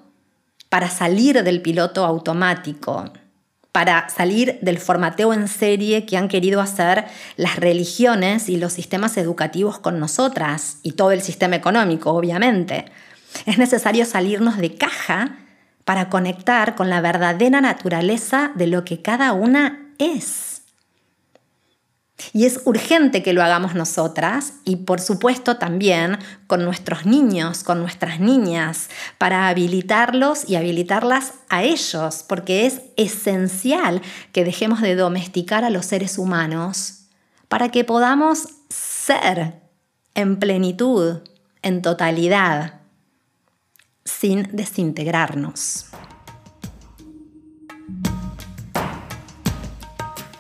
para 0.69 0.89
salir 0.89 1.43
del 1.43 1.61
piloto 1.61 2.05
automático, 2.05 3.13
para 3.73 4.11
salir 4.11 4.59
del 4.61 4.79
formateo 4.79 5.33
en 5.33 5.49
serie 5.49 6.05
que 6.05 6.19
han 6.19 6.29
querido 6.29 6.61
hacer 6.61 7.07
las 7.37 7.57
religiones 7.57 8.51
y 8.51 8.59
los 8.59 8.75
sistemas 8.75 9.17
educativos 9.17 9.79
con 9.79 9.99
nosotras 9.99 10.77
y 10.83 10.93
todo 10.93 11.11
el 11.11 11.23
sistema 11.23 11.57
económico, 11.57 12.13
obviamente. 12.13 12.85
Es 13.47 13.57
necesario 13.57 14.05
salirnos 14.05 14.59
de 14.59 14.75
caja 14.75 15.39
para 15.85 16.11
conectar 16.11 16.75
con 16.75 16.91
la 16.91 17.01
verdadera 17.01 17.63
naturaleza 17.63 18.53
de 18.55 18.67
lo 18.67 18.85
que 18.85 19.01
cada 19.01 19.33
una 19.33 19.89
es. 19.99 20.52
Y 22.33 22.47
es 22.47 22.61
urgente 22.65 23.23
que 23.23 23.33
lo 23.33 23.43
hagamos 23.43 23.75
nosotras 23.75 24.55
y 24.65 24.77
por 24.77 25.01
supuesto 25.01 25.57
también 25.57 26.19
con 26.47 26.65
nuestros 26.65 27.07
niños, 27.07 27.65
con 27.65 27.81
nuestras 27.81 28.21
niñas, 28.21 28.89
para 29.19 29.49
habilitarlos 29.49 30.49
y 30.49 30.57
habilitarlas 30.57 31.35
a 31.49 31.63
ellos, 31.63 32.25
porque 32.27 32.67
es 32.67 32.83
esencial 32.97 34.03
que 34.33 34.45
dejemos 34.45 34.81
de 34.81 34.97
domesticar 34.97 35.65
a 35.65 35.71
los 35.71 35.87
seres 35.87 36.19
humanos 36.19 37.07
para 37.49 37.69
que 37.69 37.85
podamos 37.85 38.49
ser 38.69 39.61
en 40.15 40.39
plenitud, 40.39 41.19
en 41.63 41.83
totalidad, 41.83 42.81
sin 44.05 44.49
desintegrarnos. 44.53 45.87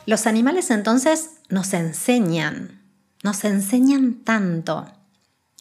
Los 0.04 0.26
animales 0.26 0.70
entonces 0.70 1.30
nos 1.48 1.72
enseñan, 1.74 2.82
nos 3.22 3.44
enseñan 3.44 4.14
tanto, 4.24 4.86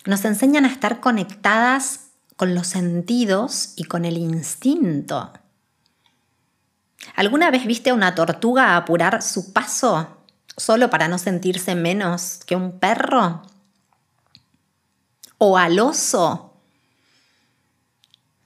nos 0.06 0.26
enseñan 0.26 0.66
a 0.66 0.70
estar 0.70 1.00
conectadas 1.00 2.08
con 2.36 2.56
los 2.56 2.66
sentidos 2.66 3.74
y 3.76 3.84
con 3.84 4.04
el 4.04 4.18
instinto. 4.18 5.32
¿Alguna 7.16 7.52
vez 7.52 7.68
viste 7.68 7.92
a 7.92 7.94
una 7.94 8.16
tortuga 8.16 8.76
apurar 8.78 9.22
su 9.22 9.54
paso 9.54 10.18
solo 10.58 10.90
para 10.90 11.08
no 11.08 11.20
sentirse 11.20 11.76
menos 11.76 12.40
que 12.48 12.56
un 12.56 12.80
perro? 12.80 13.44
¿O 15.38 15.58
al 15.58 15.80
oso? 15.80 16.58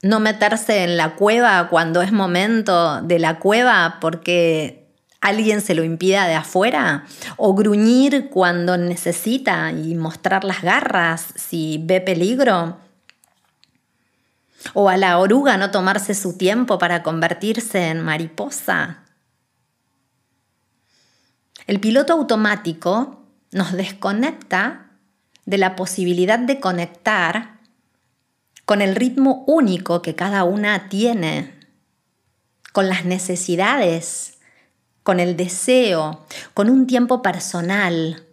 No 0.02 0.20
meterse 0.20 0.84
en 0.84 0.98
la 0.98 1.16
cueva 1.16 1.70
cuando 1.70 2.02
es 2.02 2.12
momento 2.12 3.02
de 3.02 3.20
la 3.20 3.40
cueva 3.40 3.98
porque 4.02 4.85
alguien 5.26 5.62
se 5.62 5.74
lo 5.74 5.84
impida 5.84 6.28
de 6.28 6.36
afuera, 6.36 7.06
o 7.36 7.56
gruñir 7.56 8.30
cuando 8.30 8.78
necesita 8.78 9.72
y 9.72 9.96
mostrar 9.96 10.44
las 10.44 10.62
garras 10.62 11.34
si 11.36 11.82
ve 11.84 12.00
peligro, 12.00 12.78
o 14.74 14.88
a 14.88 14.98
la 14.98 15.18
oruga 15.18 15.58
no 15.58 15.72
tomarse 15.72 16.14
su 16.14 16.38
tiempo 16.38 16.78
para 16.78 17.02
convertirse 17.02 17.90
en 17.90 18.02
mariposa. 18.02 19.04
El 21.66 21.80
piloto 21.80 22.14
automático 22.14 23.24
nos 23.52 23.74
desconecta 23.74 24.92
de 25.46 25.58
la 25.58 25.76
posibilidad 25.76 26.38
de 26.38 26.60
conectar 26.60 27.62
con 28.66 28.84
el 28.84 28.96
ritmo 28.96 29.44
único 29.48 30.04
que 30.04 30.14
cada 30.14 30.44
una 30.44 30.88
tiene, 30.88 31.60
con 32.74 32.90
las 32.90 33.06
necesidades 33.06 34.35
con 35.06 35.20
el 35.20 35.38
deseo, 35.38 36.26
con 36.56 36.68
un 36.68 36.88
tiempo 36.88 37.22
personal, 37.22 38.26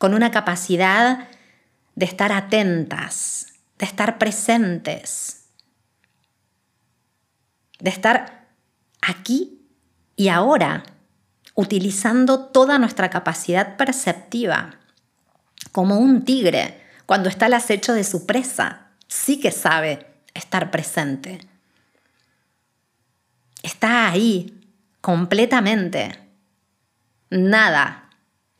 con 0.00 0.14
una 0.14 0.32
capacidad 0.32 1.28
de 1.94 2.06
estar 2.06 2.32
atentas, 2.32 3.46
de 3.78 3.86
estar 3.86 4.18
presentes, 4.18 5.44
de 7.78 7.88
estar 7.88 8.48
aquí 9.00 9.64
y 10.16 10.26
ahora, 10.26 10.82
utilizando 11.54 12.46
toda 12.46 12.80
nuestra 12.80 13.08
capacidad 13.08 13.76
perceptiva, 13.76 14.74
como 15.70 15.98
un 15.98 16.24
tigre 16.24 16.82
cuando 17.06 17.28
está 17.28 17.46
al 17.46 17.54
acecho 17.54 17.92
de 17.92 18.02
su 18.02 18.26
presa, 18.26 18.88
sí 19.06 19.38
que 19.38 19.52
sabe 19.52 20.04
estar 20.34 20.72
presente. 20.72 21.46
Está 23.62 24.10
ahí, 24.10 24.59
completamente. 25.00 26.18
Nada 27.30 28.10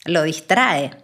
lo 0.05 0.23
distrae. 0.23 0.97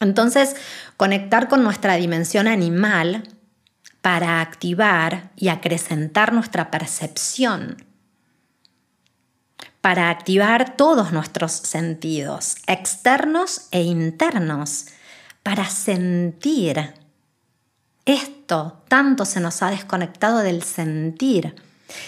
Entonces, 0.00 0.56
conectar 0.96 1.48
con 1.48 1.62
nuestra 1.62 1.94
dimensión 1.96 2.46
animal 2.46 3.28
para 4.00 4.40
activar 4.40 5.30
y 5.36 5.48
acrecentar 5.48 6.32
nuestra 6.32 6.70
percepción, 6.70 7.84
para 9.80 10.10
activar 10.10 10.76
todos 10.76 11.12
nuestros 11.12 11.52
sentidos, 11.52 12.56
externos 12.66 13.68
e 13.70 13.82
internos, 13.82 14.86
para 15.42 15.68
sentir. 15.68 16.94
Esto 18.04 18.82
tanto 18.88 19.24
se 19.24 19.40
nos 19.40 19.62
ha 19.62 19.70
desconectado 19.70 20.38
del 20.38 20.62
sentir 20.62 21.54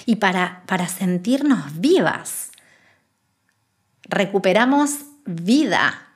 y 0.06 0.16
para, 0.16 0.62
para 0.66 0.88
sentirnos 0.88 1.80
vivas. 1.80 2.50
Recuperamos 4.04 4.90
vida. 5.24 6.06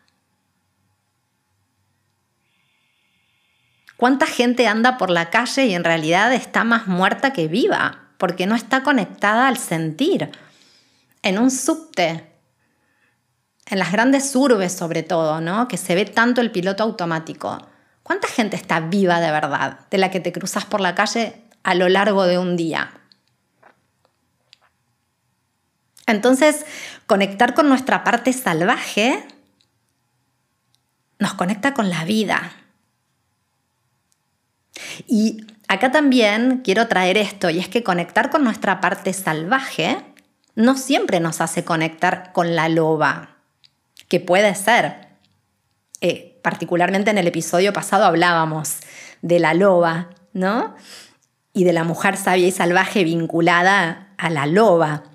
¿Cuánta 3.96 4.26
gente 4.26 4.66
anda 4.66 4.98
por 4.98 5.10
la 5.10 5.30
calle 5.30 5.66
y 5.66 5.74
en 5.74 5.84
realidad 5.84 6.32
está 6.32 6.64
más 6.64 6.86
muerta 6.86 7.32
que 7.32 7.48
viva? 7.48 8.08
Porque 8.18 8.46
no 8.46 8.54
está 8.54 8.82
conectada 8.82 9.48
al 9.48 9.56
sentir. 9.56 10.30
En 11.22 11.38
un 11.38 11.50
subte, 11.50 12.30
en 13.66 13.78
las 13.78 13.92
grandes 13.92 14.34
urbes 14.34 14.72
sobre 14.72 15.02
todo, 15.02 15.40
¿no? 15.40 15.68
Que 15.68 15.76
se 15.76 15.94
ve 15.94 16.04
tanto 16.04 16.40
el 16.40 16.50
piloto 16.50 16.82
automático. 16.82 17.66
¿Cuánta 18.02 18.28
gente 18.28 18.56
está 18.56 18.80
viva 18.80 19.20
de 19.20 19.30
verdad 19.30 19.80
de 19.90 19.98
la 19.98 20.10
que 20.10 20.20
te 20.20 20.32
cruzas 20.32 20.66
por 20.66 20.80
la 20.80 20.94
calle 20.94 21.42
a 21.62 21.74
lo 21.74 21.88
largo 21.88 22.26
de 22.26 22.38
un 22.38 22.56
día? 22.56 22.90
Entonces, 26.06 26.66
conectar 27.06 27.54
con 27.54 27.68
nuestra 27.68 28.04
parte 28.04 28.32
salvaje 28.32 29.24
nos 31.18 31.34
conecta 31.34 31.72
con 31.72 31.88
la 31.88 32.04
vida. 32.04 32.52
Y 35.06 35.46
acá 35.68 35.90
también 35.90 36.60
quiero 36.62 36.88
traer 36.88 37.16
esto, 37.16 37.48
y 37.50 37.58
es 37.58 37.68
que 37.68 37.82
conectar 37.82 38.30
con 38.30 38.44
nuestra 38.44 38.80
parte 38.80 39.12
salvaje 39.12 39.98
no 40.54 40.76
siempre 40.76 41.20
nos 41.20 41.40
hace 41.40 41.64
conectar 41.64 42.32
con 42.32 42.54
la 42.54 42.68
loba, 42.68 43.36
que 44.08 44.20
puede 44.20 44.54
ser. 44.54 45.08
Eh, 46.00 46.38
particularmente 46.42 47.10
en 47.10 47.18
el 47.18 47.26
episodio 47.26 47.72
pasado 47.72 48.04
hablábamos 48.04 48.80
de 49.22 49.38
la 49.40 49.54
loba, 49.54 50.10
¿no? 50.34 50.76
Y 51.54 51.64
de 51.64 51.72
la 51.72 51.84
mujer 51.84 52.18
sabia 52.18 52.46
y 52.46 52.52
salvaje 52.52 53.04
vinculada 53.04 54.08
a 54.18 54.28
la 54.28 54.44
loba 54.46 55.13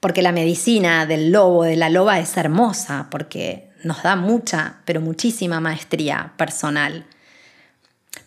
porque 0.00 0.22
la 0.22 0.32
medicina 0.32 1.06
del 1.06 1.32
lobo, 1.32 1.64
de 1.64 1.76
la 1.76 1.90
loba 1.90 2.18
es 2.18 2.36
hermosa, 2.36 3.08
porque 3.10 3.70
nos 3.84 4.02
da 4.02 4.16
mucha, 4.16 4.76
pero 4.84 5.00
muchísima 5.00 5.60
maestría 5.60 6.32
personal. 6.36 7.06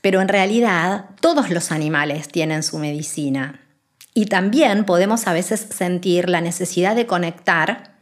Pero 0.01 0.21
en 0.21 0.27
realidad 0.27 1.05
todos 1.19 1.49
los 1.49 1.71
animales 1.71 2.27
tienen 2.27 2.63
su 2.63 2.77
medicina. 2.77 3.60
Y 4.13 4.25
también 4.25 4.86
podemos 4.86 5.27
a 5.27 5.34
veces 5.34 5.67
sentir 5.69 6.29
la 6.29 6.41
necesidad 6.41 6.95
de 6.95 7.05
conectar 7.05 7.95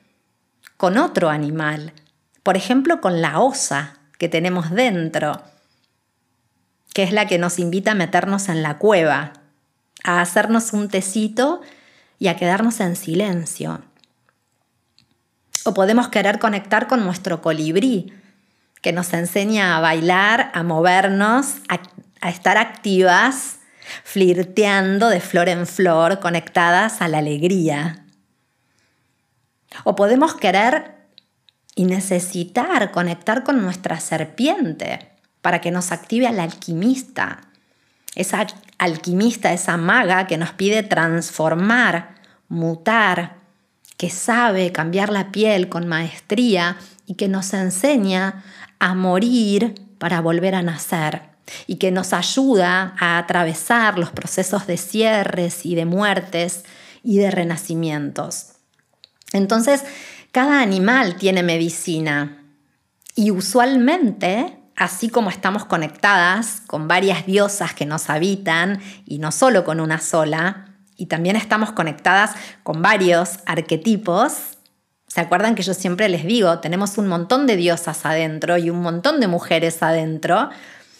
con 0.78 0.98
otro 0.98 1.30
animal, 1.30 1.94
por 2.42 2.58
ejemplo 2.58 3.02
con 3.02 3.22
la 3.22 3.40
osa 3.40 4.00
que 4.18 4.30
tenemos 4.30 4.72
dentro, 4.72 5.44
que 6.94 7.04
es 7.04 7.12
la 7.12 7.28
que 7.28 7.38
nos 7.38 7.60
invita 7.60 7.92
a 7.92 7.96
meternos 7.96 8.50
en 8.50 8.64
la 8.64 8.78
cueva, 8.78 9.34
a 10.04 10.22
hacernos 10.22 10.74
un 10.74 10.90
tecito 10.90 11.62
y 12.20 12.28
a 12.28 12.36
quedarnos 12.36 12.80
en 12.82 12.96
silencio. 12.98 13.82
O 15.64 15.74
podemos 15.74 16.10
querer 16.10 16.38
conectar 16.40 16.88
con 16.88 17.04
nuestro 17.04 17.42
colibrí, 17.42 18.14
que 18.82 18.94
nos 18.94 19.14
enseña 19.14 19.78
a 19.78 19.80
bailar, 19.80 20.52
a 20.54 20.64
movernos, 20.64 21.56
a, 21.68 21.80
estar 22.30 22.58
activas, 22.58 23.60
flirteando 24.04 25.10
de 25.10 25.22
flor 25.22 25.50
en 25.50 25.66
flor, 25.66 26.20
conectadas 26.20 27.02
a 27.02 27.08
la 27.08 27.20
alegría. 27.20 28.06
O 29.84 29.96
podemos 29.96 30.36
querer 30.36 30.96
y 31.76 31.86
necesitar 31.86 32.92
conectar 32.92 33.44
con 33.44 33.62
nuestra 33.62 34.00
serpiente 34.00 35.10
para 35.42 35.62
que 35.62 35.72
nos 35.72 35.92
active 35.92 36.28
al 36.28 36.40
alquimista, 36.40 37.42
esa 38.16 38.46
alquimista, 38.80 39.54
esa 39.54 39.78
maga 39.78 40.26
que 40.26 40.38
nos 40.38 40.52
pide 40.54 40.82
transformar, 40.82 42.16
mutar, 42.48 43.38
que 43.98 44.10
sabe 44.10 44.72
cambiar 44.72 45.12
la 45.12 45.32
piel 45.32 45.70
con 45.70 45.88
maestría 45.88 46.78
y 47.06 47.16
que 47.16 47.28
nos 47.28 47.54
enseña 47.54 48.44
a 48.80 48.96
morir 48.96 49.76
para 49.98 50.22
volver 50.22 50.56
a 50.56 50.62
nacer 50.62 51.24
y 51.68 51.76
que 51.76 51.92
nos 51.92 52.14
ayuda 52.14 52.96
a 53.00 53.18
atravesar 53.18 54.00
los 54.00 54.12
procesos 54.12 54.68
de 54.68 54.78
cierres 54.78 55.66
y 55.66 55.76
de 55.76 55.86
muertes 55.86 56.64
y 57.04 57.18
de 57.18 57.32
renacimientos. 57.32 58.54
Entonces, 59.34 59.84
cada 60.32 60.62
animal 60.62 61.16
tiene 61.16 61.44
medicina 61.44 62.44
y 63.16 63.32
usualmente 63.32 64.59
así 64.80 65.10
como 65.10 65.30
estamos 65.30 65.66
conectadas 65.66 66.62
con 66.66 66.88
varias 66.88 67.26
diosas 67.26 67.74
que 67.74 67.86
nos 67.86 68.10
habitan 68.10 68.82
y 69.06 69.20
no 69.20 69.32
solo 69.32 69.64
con 69.64 69.80
una 69.80 70.00
sola, 70.00 70.66
y 70.96 71.06
también 71.06 71.36
estamos 71.36 71.72
conectadas 71.72 72.32
con 72.64 72.82
varios 72.82 73.40
arquetipos, 73.46 74.58
¿Se 75.10 75.22
acuerdan 75.22 75.56
que 75.56 75.64
yo 75.64 75.74
siempre 75.74 76.08
les 76.08 76.24
digo, 76.24 76.60
tenemos 76.60 77.00
un 77.00 77.08
montón 77.08 77.48
de 77.48 77.56
diosas 77.56 78.06
adentro 78.06 78.60
y 78.60 78.70
un 78.70 78.80
montón 78.80 79.20
de 79.20 79.28
mujeres 79.28 79.82
adentro? 79.82 80.52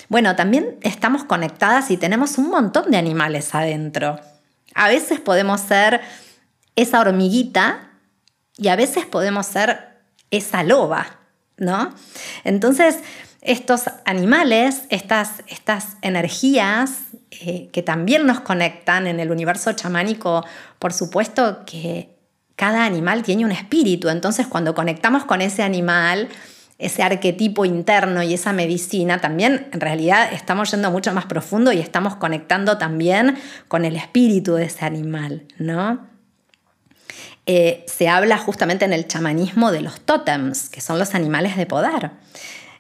Bueno, 0.08 0.36
también 0.36 0.80
estamos 0.82 1.24
conectadas 1.24 1.92
y 1.92 1.98
tenemos 1.98 2.40
un 2.40 2.50
montón 2.50 2.90
de 2.90 2.98
animales 2.98 3.54
adentro. 3.54 4.20
A 4.74 4.88
veces 4.88 5.20
podemos 5.20 5.62
ser 5.62 6.02
esa 6.76 7.02
hormiguita 7.02 7.92
y 8.58 8.70
a 8.70 8.76
veces 8.76 9.06
podemos 9.06 9.46
ser 9.46 10.00
esa 10.32 10.64
loba, 10.64 11.06
¿no? 11.58 11.94
Entonces, 12.44 12.98
estos 13.42 13.84
animales, 14.06 14.84
estas, 14.90 15.44
estas 15.48 15.98
energías 16.02 17.04
eh, 17.32 17.70
que 17.72 17.82
también 17.82 18.26
nos 18.26 18.42
conectan 18.42 19.08
en 19.08 19.20
el 19.20 19.32
universo 19.32 19.72
chamánico, 19.74 20.46
por 20.78 20.94
supuesto 20.94 21.64
que 21.66 22.10
cada 22.56 22.86
animal 22.86 23.24
tiene 23.24 23.46
un 23.46 23.52
espíritu, 23.52 24.10
entonces 24.10 24.48
cuando 24.48 24.76
conectamos 24.76 25.24
con 25.24 25.42
ese 25.42 25.64
animal, 25.64 26.28
ese 26.78 27.04
arquetipo 27.04 27.64
interno 27.64 28.24
y 28.24 28.34
esa 28.34 28.52
medicina, 28.52 29.20
también 29.20 29.68
en 29.72 29.80
realidad 29.80 30.34
estamos 30.34 30.72
yendo 30.72 30.92
mucho 30.92 31.14
más 31.14 31.26
profundo 31.26 31.72
y 31.72 31.80
estamos 31.80 32.16
conectando 32.16 32.78
también 32.78 33.38
con 33.68 33.86
el 33.86 33.96
espíritu 33.96 34.56
de 34.56 34.66
ese 34.66 34.86
animal, 34.86 35.46
¿no? 35.58 36.08
Eh, 37.46 37.84
se 37.88 38.08
habla 38.08 38.38
justamente 38.38 38.86
en 38.86 38.94
el 38.94 39.08
chamanismo 39.08 39.72
de 39.72 39.82
los 39.82 40.02
tótems, 40.02 40.70
que 40.70 40.82
son 40.82 41.00
los 41.00 41.16
animales 41.16 41.58
de 41.58 41.66
poder. 41.66 42.12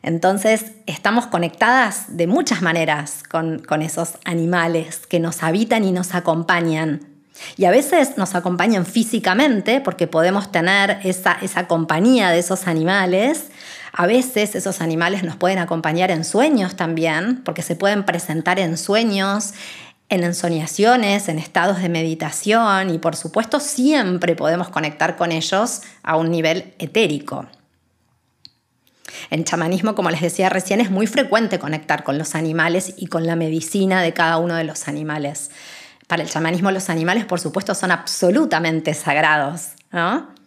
Entonces 0.02 0.72
estamos 0.86 1.28
conectadas 1.28 2.18
de 2.18 2.28
muchas 2.28 2.62
maneras 2.62 3.24
con, 3.30 3.82
esos 3.82 4.14
animales 4.24 5.06
que 5.08 5.20
nos 5.20 5.44
habitan 5.44 5.84
y 5.84 5.92
nos 5.92 6.16
acompañan. 6.16 7.02
Y 7.58 7.66
a 7.66 7.72
veces 7.72 8.18
nos 8.18 8.36
acompañan 8.36 8.86
físicamente 8.86 9.82
porque 9.82 10.08
podemos 10.08 10.52
tener 10.52 11.00
esa, 11.04 11.38
esa 11.42 11.68
compañía 11.68 12.32
de 12.32 12.40
esos 12.40 12.68
animales. 12.68 13.48
A 13.94 14.08
veces 14.08 14.56
esos 14.56 14.82
animales 14.82 15.24
nos 15.24 15.36
pueden 15.36 15.60
acompañar 15.60 16.12
en 16.12 16.24
sueños 16.24 16.76
también, 16.76 17.42
porque 17.44 17.62
se 17.62 17.76
pueden 17.76 18.04
presentar 18.04 18.60
en 18.60 18.78
sueños, 18.78 19.54
en 20.10 20.24
ensoñaciones, 20.24 21.30
en 21.30 21.40
estados 21.40 21.82
de 21.82 21.90
meditación 21.90 22.90
y 22.90 22.98
por 22.98 23.16
supuesto 23.16 23.60
siempre 23.60 24.36
podemos 24.36 24.70
conectar 24.70 25.16
con 25.16 25.32
ellos 25.32 25.82
a 26.04 26.18
un 26.18 26.32
nivel 26.32 26.74
etérico. 26.80 27.46
En 29.30 29.44
chamanismo, 29.44 29.96
como 29.96 30.10
les 30.12 30.22
decía 30.22 30.50
recién, 30.50 30.82
es 30.82 30.92
muy 30.92 31.08
frecuente 31.08 31.60
conectar 31.60 32.04
con 32.04 32.18
los 32.18 32.36
animales 32.36 32.94
y 32.98 33.08
con 33.08 33.26
la 33.26 33.36
medicina 33.36 34.02
de 34.02 34.14
cada 34.14 34.38
uno 34.38 34.56
de 34.56 34.64
los 34.64 34.88
animales. 34.88 35.52
Para 36.08 36.24
el 36.24 36.30
chamanismo 36.30 36.72
los 36.72 36.90
animales, 36.90 37.26
por 37.26 37.40
supuesto, 37.40 37.76
son 37.76 37.92
absolutamente 37.92 38.94
sagrados, 38.94 39.74
¿no? 39.92 40.39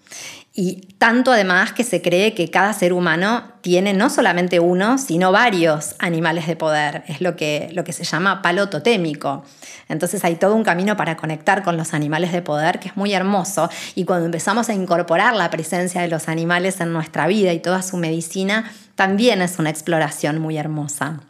Y 0.55 0.95
tanto 0.99 1.33
además 1.33 1.73
que 1.73 1.83
se 1.83 2.03
cree 2.03 2.35
que 2.35 2.51
cada 2.51 2.75
ser 2.75 2.93
humano 2.93 3.45
tiene 3.63 3.95
no 3.95 4.11
solamente 4.11 4.61
uno, 4.61 4.99
sino 4.99 5.33
varios 5.33 5.95
animales 5.99 6.47
de 6.47 6.57
poder. 6.57 7.05
Es 7.07 7.23
lo 7.23 7.37
que, 7.37 7.71
lo 7.73 7.85
que 7.85 7.95
se 7.95 8.05
llama 8.05 8.43
palo 8.43 8.69
totémico. 8.69 9.45
Entonces 9.89 10.25
hay 10.25 10.35
todo 10.37 10.55
un 10.55 10.63
camino 10.63 10.95
para 10.95 11.17
conectar 11.17 11.63
con 11.63 11.79
los 11.79 11.95
animales 11.95 12.33
de 12.33 12.43
poder 12.43 12.81
que 12.81 12.89
es 12.89 12.97
muy 12.99 13.15
hermoso. 13.15 13.71
Y 13.95 14.05
cuando 14.05 14.27
empezamos 14.27 14.69
a 14.69 14.75
incorporar 14.75 15.35
la 15.35 15.49
presencia 15.49 16.03
de 16.03 16.09
los 16.09 16.29
animales 16.29 16.81
en 16.81 16.93
nuestra 16.93 17.27
vida 17.27 17.55
y 17.55 17.61
toda 17.61 17.81
su 17.81 17.97
medicina, 17.97 18.71
también 18.95 19.41
es 19.41 19.59
una 19.59 19.71
exploración 19.71 20.39
muy 20.39 20.59
hermosa. 20.59 21.21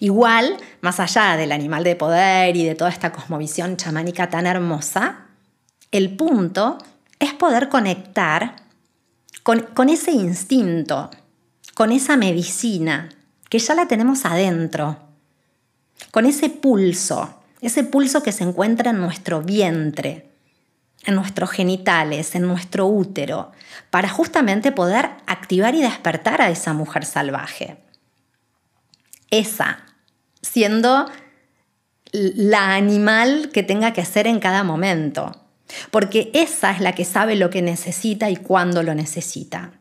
Igual, 0.00 0.56
más 0.80 0.98
allá 0.98 1.36
del 1.36 1.52
animal 1.52 1.84
de 1.84 1.96
poder 1.96 2.56
y 2.56 2.64
de 2.64 2.74
toda 2.74 2.88
esta 2.88 3.12
cosmovisión 3.12 3.76
chamánica 3.76 4.30
tan 4.30 4.46
hermosa, 4.46 5.26
el 5.90 6.16
punto 6.16 6.78
es 7.18 7.34
poder 7.34 7.68
conectar 7.68 8.56
con, 9.42 9.88
ese 9.88 10.10
instinto, 10.10 11.10
con 11.74 11.92
esa 11.92 12.16
medicina 12.16 13.08
que 13.48 13.60
ya 13.60 13.74
la 13.74 13.86
tenemos 13.86 14.24
adentro, 14.24 14.98
con 16.10 16.26
ese 16.26 16.50
pulso, 16.50 17.40
ese 17.60 17.84
pulso 17.84 18.22
que 18.24 18.32
se 18.32 18.42
encuentra 18.42 18.90
en 18.90 19.00
nuestro 19.00 19.42
vientre, 19.42 20.32
en 21.04 21.14
nuestros 21.14 21.50
genitales, 21.50 22.34
en 22.34 22.42
nuestro 22.42 22.86
útero, 22.86 23.52
para 23.90 24.08
justamente 24.08 24.72
poder 24.72 25.10
activar 25.26 25.76
y 25.76 25.82
despertar 25.82 26.42
a 26.42 26.50
esa 26.50 26.72
mujer 26.72 27.04
salvaje. 27.04 27.76
Esa, 29.30 29.78
siendo 30.42 31.08
la 32.12 32.74
animal 32.74 33.50
que 33.52 33.62
tenga 33.62 33.92
que 33.92 34.04
ser 34.04 34.26
en 34.26 34.40
cada 34.40 34.64
momento 34.64 35.45
porque 35.90 36.30
esa 36.34 36.70
es 36.70 36.80
la 36.80 36.92
que 36.92 37.04
sabe 37.04 37.36
lo 37.36 37.50
que 37.50 37.62
necesita 37.62 38.30
y 38.30 38.36
cuándo 38.36 38.82
lo 38.82 38.94
necesita. 38.94 39.72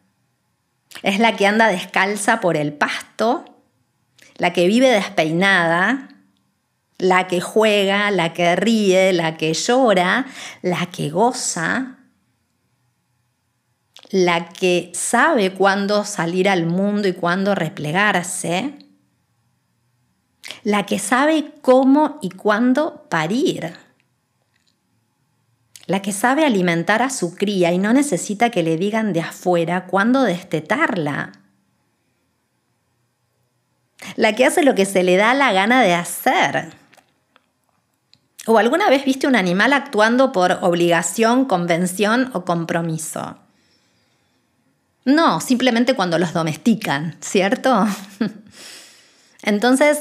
Es 1.03 1.19
la 1.19 1.35
que 1.35 1.47
anda 1.47 1.67
descalza 1.67 2.39
por 2.39 2.57
el 2.57 2.73
pasto, 2.73 3.45
la 4.37 4.53
que 4.53 4.67
vive 4.67 4.89
despeinada, 4.89 6.09
la 6.97 7.27
que 7.27 7.41
juega, 7.41 8.09
la 8.11 8.33
que 8.33 8.55
ríe, 8.55 9.13
la 9.13 9.37
que 9.37 9.53
llora, 9.53 10.25
la 10.61 10.85
que 10.87 11.09
goza, 11.09 11.97
la 14.09 14.49
que 14.49 14.91
sabe 14.93 15.53
cuándo 15.53 16.05
salir 16.05 16.47
al 16.47 16.65
mundo 16.65 17.07
y 17.07 17.13
cuándo 17.13 17.53
replegarse, 17.53 18.77
la 20.63 20.85
que 20.85 20.99
sabe 20.99 21.53
cómo 21.61 22.19
y 22.21 22.29
cuándo 22.29 23.07
parir 23.09 23.84
la 25.87 26.01
que 26.01 26.11
sabe 26.11 26.45
alimentar 26.45 27.01
a 27.01 27.09
su 27.09 27.35
cría 27.35 27.71
y 27.71 27.77
no 27.77 27.93
necesita 27.93 28.49
que 28.49 28.63
le 28.63 28.77
digan 28.77 29.13
de 29.13 29.21
afuera 29.21 29.85
cuándo 29.85 30.23
destetarla. 30.23 31.33
La 34.15 34.33
que 34.33 34.45
hace 34.45 34.63
lo 34.63 34.75
que 34.75 34.85
se 34.85 35.03
le 35.03 35.15
da 35.15 35.33
la 35.33 35.51
gana 35.51 35.81
de 35.81 35.93
hacer. 35.93 36.73
¿O 38.47 38.57
alguna 38.57 38.89
vez 38.89 39.05
viste 39.05 39.27
un 39.27 39.35
animal 39.35 39.73
actuando 39.73 40.31
por 40.31 40.59
obligación, 40.61 41.45
convención 41.45 42.29
o 42.33 42.45
compromiso? 42.45 43.37
No, 45.03 45.39
simplemente 45.39 45.93
cuando 45.93 46.17
los 46.17 46.33
domestican, 46.33 47.15
¿cierto? 47.21 47.87
Entonces, 49.43 49.99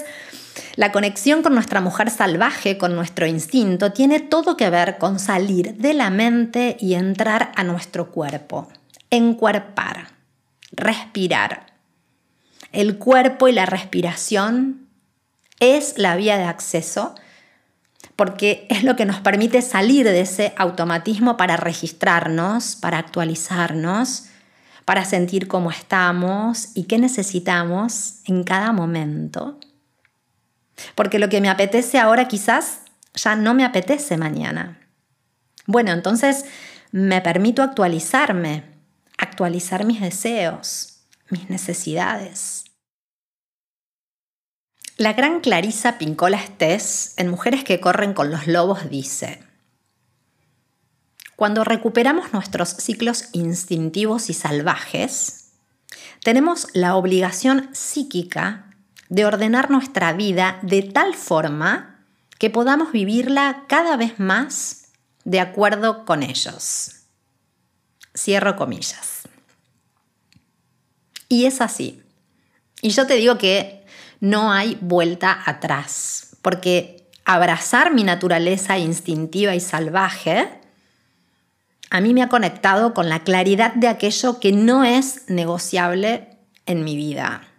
la 0.76 0.92
conexión 0.92 1.42
con 1.42 1.54
nuestra 1.54 1.80
mujer 1.80 2.10
salvaje, 2.10 2.78
con 2.78 2.94
nuestro 2.94 3.26
instinto, 3.26 3.92
tiene 3.92 4.20
todo 4.20 4.56
que 4.56 4.70
ver 4.70 4.98
con 4.98 5.18
salir 5.18 5.74
de 5.76 5.94
la 5.94 6.10
mente 6.10 6.76
y 6.80 6.94
entrar 6.94 7.52
a 7.56 7.64
nuestro 7.64 8.10
cuerpo. 8.10 8.68
Encuerpar, 9.10 10.08
respirar. 10.72 11.66
El 12.72 12.98
cuerpo 12.98 13.48
y 13.48 13.52
la 13.52 13.66
respiración 13.66 14.88
es 15.60 15.94
la 15.96 16.16
vía 16.16 16.36
de 16.36 16.44
acceso 16.44 17.14
porque 18.16 18.66
es 18.70 18.84
lo 18.84 18.96
que 18.96 19.06
nos 19.06 19.20
permite 19.20 19.62
salir 19.62 20.06
de 20.06 20.20
ese 20.20 20.54
automatismo 20.56 21.36
para 21.36 21.56
registrarnos, 21.56 22.76
para 22.76 22.98
actualizarnos, 22.98 24.26
para 24.84 25.04
sentir 25.04 25.48
cómo 25.48 25.70
estamos 25.70 26.68
y 26.74 26.84
qué 26.84 26.98
necesitamos 26.98 28.20
en 28.26 28.44
cada 28.44 28.72
momento 28.72 29.58
porque 30.94 31.18
lo 31.18 31.28
que 31.28 31.40
me 31.40 31.50
apetece 31.50 31.98
ahora 31.98 32.28
quizás 32.28 32.80
ya 33.14 33.37
no 33.37 33.54
me 33.54 33.64
apetece 33.64 34.16
mañana. 34.16 34.80
Bueno, 35.66 35.92
entonces 35.92 36.44
me 36.90 37.20
permito 37.20 37.62
actualizarme, 37.62 38.64
actualizar 39.18 39.84
mis 39.84 40.00
deseos, 40.00 41.04
mis 41.30 41.48
necesidades. 41.50 42.64
La 44.96 45.12
gran 45.12 45.40
Clarisa 45.40 45.98
Pincola 45.98 46.37
Estés 46.37 47.14
en 47.16 47.28
Mujeres 47.28 47.64
que 47.64 47.80
corren 47.80 48.14
con 48.14 48.30
los 48.30 48.46
lobos 48.46 48.88
dice, 48.90 49.42
cuando 51.37 51.64
recuperamos 51.64 52.32
nuestros 52.32 52.68
ciclos 52.68 53.24
instintivos 53.32 54.30
y 54.30 54.34
salvajes, 54.34 55.50
tenemos 56.22 56.68
la 56.74 56.94
obligación 56.94 57.70
psíquica 57.72 58.70
de 59.14 59.24
ordenar 59.24 59.70
nuestra 59.70 60.12
vida 60.12 60.59
de 60.62 60.83
tal 60.83 61.14
forma 61.14 62.05
que 62.40 62.50
podamos 62.50 62.90
vivirla 62.90 63.62
cada 63.68 63.96
vez 63.96 64.18
más 64.18 64.88
de 65.22 65.38
acuerdo 65.38 66.05
con 66.05 66.24
ellos. 66.24 67.03
Cierro 68.16 68.57
comillas. 68.57 69.29
Y 71.29 71.44
es 71.44 71.61
así. 71.61 72.03
Y 72.83 72.90
yo 72.90 73.07
te 73.07 73.14
digo 73.14 73.38
que 73.38 73.87
no 74.18 74.53
hay 74.53 74.77
vuelta 74.81 75.42
atrás, 75.46 76.37
porque 76.42 77.09
abrazar 77.24 77.94
mi 77.94 78.03
naturaleza 78.03 78.79
instintiva 78.79 79.55
y 79.55 79.61
salvaje 79.61 80.48
a 81.90 82.00
mí 82.00 82.14
me 82.14 82.22
ha 82.22 82.29
conectado 82.29 82.94
con 82.94 83.09
la 83.09 83.22
claridad 83.22 83.74
de 83.74 83.87
aquello 83.87 84.40
que 84.40 84.50
no 84.50 84.83
es 84.83 85.29
negociable 85.29 86.37
en 86.66 86.83
mi 86.83 86.96
vida. 86.96 87.53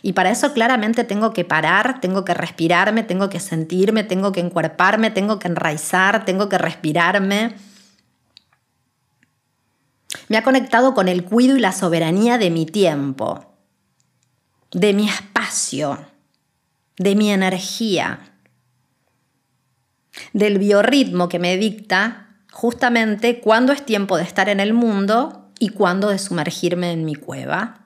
Y 0.00 0.14
para 0.14 0.30
eso 0.30 0.54
claramente 0.54 1.04
tengo 1.04 1.32
que 1.32 1.44
parar, 1.44 2.00
tengo 2.00 2.24
que 2.24 2.32
respirarme, 2.32 3.02
tengo 3.02 3.28
que 3.28 3.40
sentirme, 3.40 4.04
tengo 4.04 4.32
que 4.32 4.40
encuerparme, 4.40 5.10
tengo 5.10 5.38
que 5.38 5.48
enraizar, 5.48 6.24
tengo 6.24 6.48
que 6.48 6.56
respirarme. 6.56 7.54
Me 10.28 10.38
ha 10.38 10.42
conectado 10.42 10.94
con 10.94 11.08
el 11.08 11.24
cuido 11.24 11.56
y 11.56 11.60
la 11.60 11.72
soberanía 11.72 12.38
de 12.38 12.50
mi 12.50 12.64
tiempo, 12.64 13.54
de 14.70 14.94
mi 14.94 15.08
espacio, 15.08 15.98
de 16.96 17.14
mi 17.14 17.30
energía, 17.30 18.20
del 20.32 20.58
biorritmo 20.58 21.28
que 21.28 21.38
me 21.38 21.56
dicta 21.56 22.28
justamente 22.50 23.40
cuándo 23.40 23.72
es 23.72 23.84
tiempo 23.84 24.16
de 24.16 24.24
estar 24.24 24.48
en 24.48 24.60
el 24.60 24.72
mundo 24.72 25.50
y 25.58 25.70
cuándo 25.70 26.08
de 26.08 26.18
sumergirme 26.18 26.92
en 26.92 27.04
mi 27.04 27.14
cueva, 27.14 27.81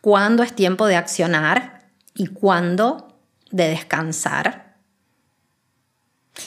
cuándo 0.00 0.42
es 0.42 0.54
tiempo 0.54 0.86
de 0.86 0.96
accionar 0.96 1.88
y 2.14 2.26
cuándo 2.26 3.18
de 3.50 3.68
descansar. 3.68 4.76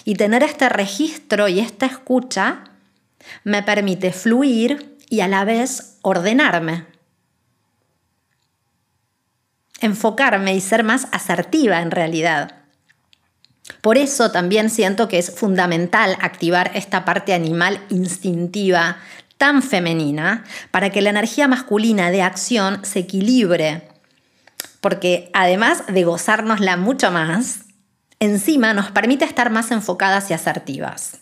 Y 0.06 0.16
tener 0.16 0.44
este 0.44 0.70
registro 0.70 1.48
y 1.48 1.60
esta 1.60 1.86
escucha 1.86 2.64
me 3.44 3.64
permite 3.64 4.12
fluir 4.12 4.98
y 5.10 5.22
a 5.22 5.28
la 5.28 5.46
vez 5.46 5.98
ordenarme, 6.02 6.88
enfocarme 9.80 10.56
y 10.56 10.62
ser 10.62 10.84
más 10.84 11.08
asertiva 11.12 11.82
en 11.82 11.92
realidad. 11.92 12.64
Por 13.82 13.98
eso 13.98 14.32
también 14.32 14.70
siento 14.70 15.08
que 15.08 15.20
es 15.20 15.36
fundamental 15.36 16.18
activar 16.22 16.72
esta 16.74 17.06
parte 17.06 17.34
animal 17.34 17.80
instintiva 17.90 18.98
tan 19.44 19.62
femenina 19.62 20.46
para 20.72 20.90
que 20.90 21.02
la 21.02 21.10
energía 21.10 21.50
masculina 21.50 22.12
de 22.12 22.22
acción 22.22 22.80
se 22.86 23.00
equilibre. 23.00 23.90
Porque 24.80 25.30
además 25.34 25.84
de 25.90 26.06
gozárnosla 26.06 26.78
mucho 26.78 27.12
más, 27.12 27.66
encima 28.22 28.74
nos 28.74 28.92
permite 28.92 29.26
estar 29.26 29.50
más 29.50 29.72
enfocadas 29.72 30.32
y 30.32 30.34
asertivas. 30.34 31.20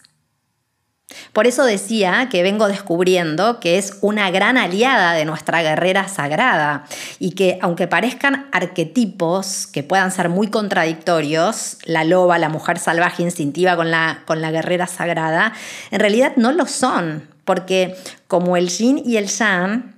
Por 1.33 1.47
eso 1.47 1.65
decía 1.65 2.27
que 2.29 2.43
vengo 2.43 2.67
descubriendo 2.67 3.59
que 3.59 3.79
es 3.79 3.97
una 4.01 4.29
gran 4.29 4.55
aliada 4.55 5.13
de 5.13 5.25
nuestra 5.25 5.63
guerrera 5.63 6.07
sagrada 6.07 6.85
y 7.17 7.31
que 7.31 7.57
aunque 7.63 7.87
parezcan 7.87 8.47
arquetipos 8.51 9.65
que 9.65 9.81
puedan 9.81 10.11
ser 10.11 10.29
muy 10.29 10.51
contradictorios, 10.51 11.79
la 11.85 12.03
loba, 12.03 12.37
la 12.37 12.49
mujer 12.49 12.77
salvaje 12.77 13.23
instintiva 13.23 13.75
con 13.75 13.89
la, 13.89 14.21
con 14.27 14.41
la 14.41 14.51
guerrera 14.51 14.85
sagrada, 14.85 15.53
en 15.89 15.99
realidad 15.99 16.33
no 16.35 16.51
lo 16.51 16.67
son, 16.67 17.30
porque 17.45 17.95
como 18.27 18.57
el 18.57 18.69
yin 18.69 19.01
y 19.03 19.17
el 19.17 19.27
yang, 19.27 19.95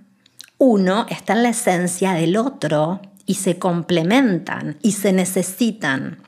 uno 0.58 1.06
está 1.10 1.34
en 1.34 1.44
la 1.44 1.50
esencia 1.50 2.14
del 2.14 2.38
otro 2.38 3.02
y 3.26 3.36
se 3.36 3.60
complementan 3.60 4.78
y 4.82 4.94
se 4.94 5.14
necesitan. 5.14 6.20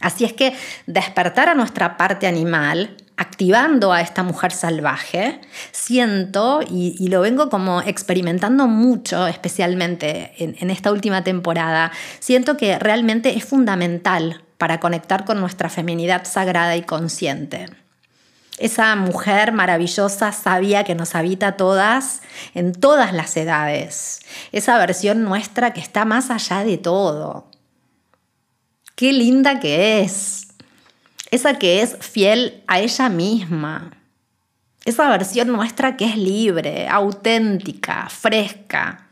Así 0.00 0.24
es 0.24 0.32
que 0.32 0.54
despertar 0.86 1.48
a 1.48 1.54
nuestra 1.54 1.96
parte 1.96 2.26
animal 2.26 2.96
activando 3.16 3.92
a 3.92 4.00
esta 4.00 4.22
mujer 4.22 4.52
salvaje, 4.52 5.40
siento, 5.70 6.60
y, 6.68 7.08
lo 7.08 7.20
vengo 7.20 7.48
como 7.48 7.80
experimentando 7.80 8.66
mucho, 8.66 9.26
especialmente 9.26 10.32
en, 10.38 10.56
en 10.58 10.70
esta 10.70 10.90
última 10.90 11.22
temporada, 11.22 11.92
siento 12.18 12.56
que 12.56 12.78
realmente 12.78 13.36
es 13.36 13.44
fundamental 13.44 14.42
para 14.58 14.80
conectar 14.80 15.24
con 15.24 15.40
nuestra 15.40 15.68
feminidad 15.68 16.24
sagrada 16.24 16.76
y 16.76 16.82
consciente. 16.82 17.83
Esa 18.58 18.94
mujer 18.94 19.52
maravillosa, 19.52 20.30
sabia 20.32 20.84
que 20.84 20.94
nos 20.94 21.14
habita 21.14 21.56
todas, 21.56 22.22
en 22.54 22.72
todas 22.72 23.12
las 23.12 23.36
edades. 23.36 24.20
Esa 24.52 24.78
versión 24.78 25.24
nuestra 25.24 25.72
que 25.72 25.80
está 25.80 26.04
más 26.04 26.30
allá 26.30 26.64
de 26.64 26.78
todo. 26.78 27.50
Qué 28.94 29.12
linda 29.12 29.58
que 29.58 30.02
es 30.02 30.44
esa 31.34 31.58
que 31.58 31.82
es 31.82 31.96
fiel 31.98 32.62
a 32.68 32.78
ella 32.78 33.08
misma, 33.08 33.90
esa 34.84 35.08
versión 35.08 35.48
nuestra 35.48 35.96
que 35.96 36.04
es 36.04 36.16
libre, 36.16 36.86
auténtica, 36.86 38.08
fresca, 38.08 39.08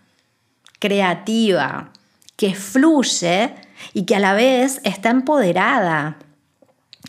creativa, 0.78 1.90
que 2.36 2.54
fluye 2.54 3.52
y 3.92 4.04
que 4.04 4.14
a 4.14 4.20
la 4.20 4.34
vez 4.34 4.80
está 4.84 5.10
empoderada, 5.10 6.18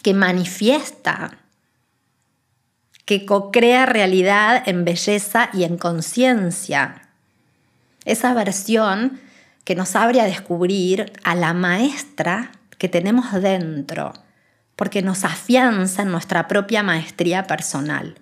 que 0.02 0.15
manifiesta, 0.15 1.38
que 3.06 3.26
co-crea 3.26 3.86
realidad 3.86 4.63
en 4.66 4.86
belleza 4.86 5.50
y 5.54 5.63
en 5.63 5.78
conciencia. 5.78 7.10
Esa 8.06 8.34
versión 8.34 9.20
que 9.66 9.76
nos 9.76 9.96
abre 9.96 10.22
a 10.22 10.26
descubrir 10.26 11.13
a 11.24 11.36
la 11.36 11.54
maestra 11.54 12.52
que 12.78 12.89
tenemos 12.89 13.32
dentro, 13.34 14.13
porque 14.76 15.02
nos 15.02 15.24
afianza 15.24 16.02
en 16.02 16.12
nuestra 16.12 16.48
propia 16.48 16.84
maestría 16.84 17.48
personal. 17.48 18.16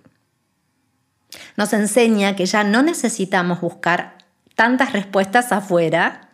Nos 1.58 1.74
enseña 1.74 2.36
que 2.36 2.46
ya 2.46 2.64
no 2.64 2.82
necesitamos 2.82 3.62
buscar 3.62 4.18
tantas 4.56 4.94
respuestas 4.94 5.52
afuera, 5.52 6.30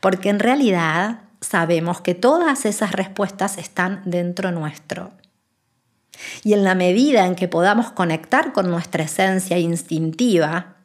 porque 0.00 0.28
en 0.28 0.38
realidad 0.38 1.20
sabemos 1.40 2.00
que 2.00 2.14
todas 2.14 2.64
esas 2.66 2.92
respuestas 2.92 3.58
están 3.58 4.02
dentro 4.04 4.52
nuestro. 4.52 5.12
Y 6.44 6.54
en 6.54 6.64
la 6.64 6.74
medida 6.74 7.26
en 7.26 7.34
que 7.34 7.48
podamos 7.48 7.92
conectar 7.92 8.52
con 8.52 8.70
nuestra 8.70 9.04
esencia 9.04 9.58
instintiva 9.58 10.76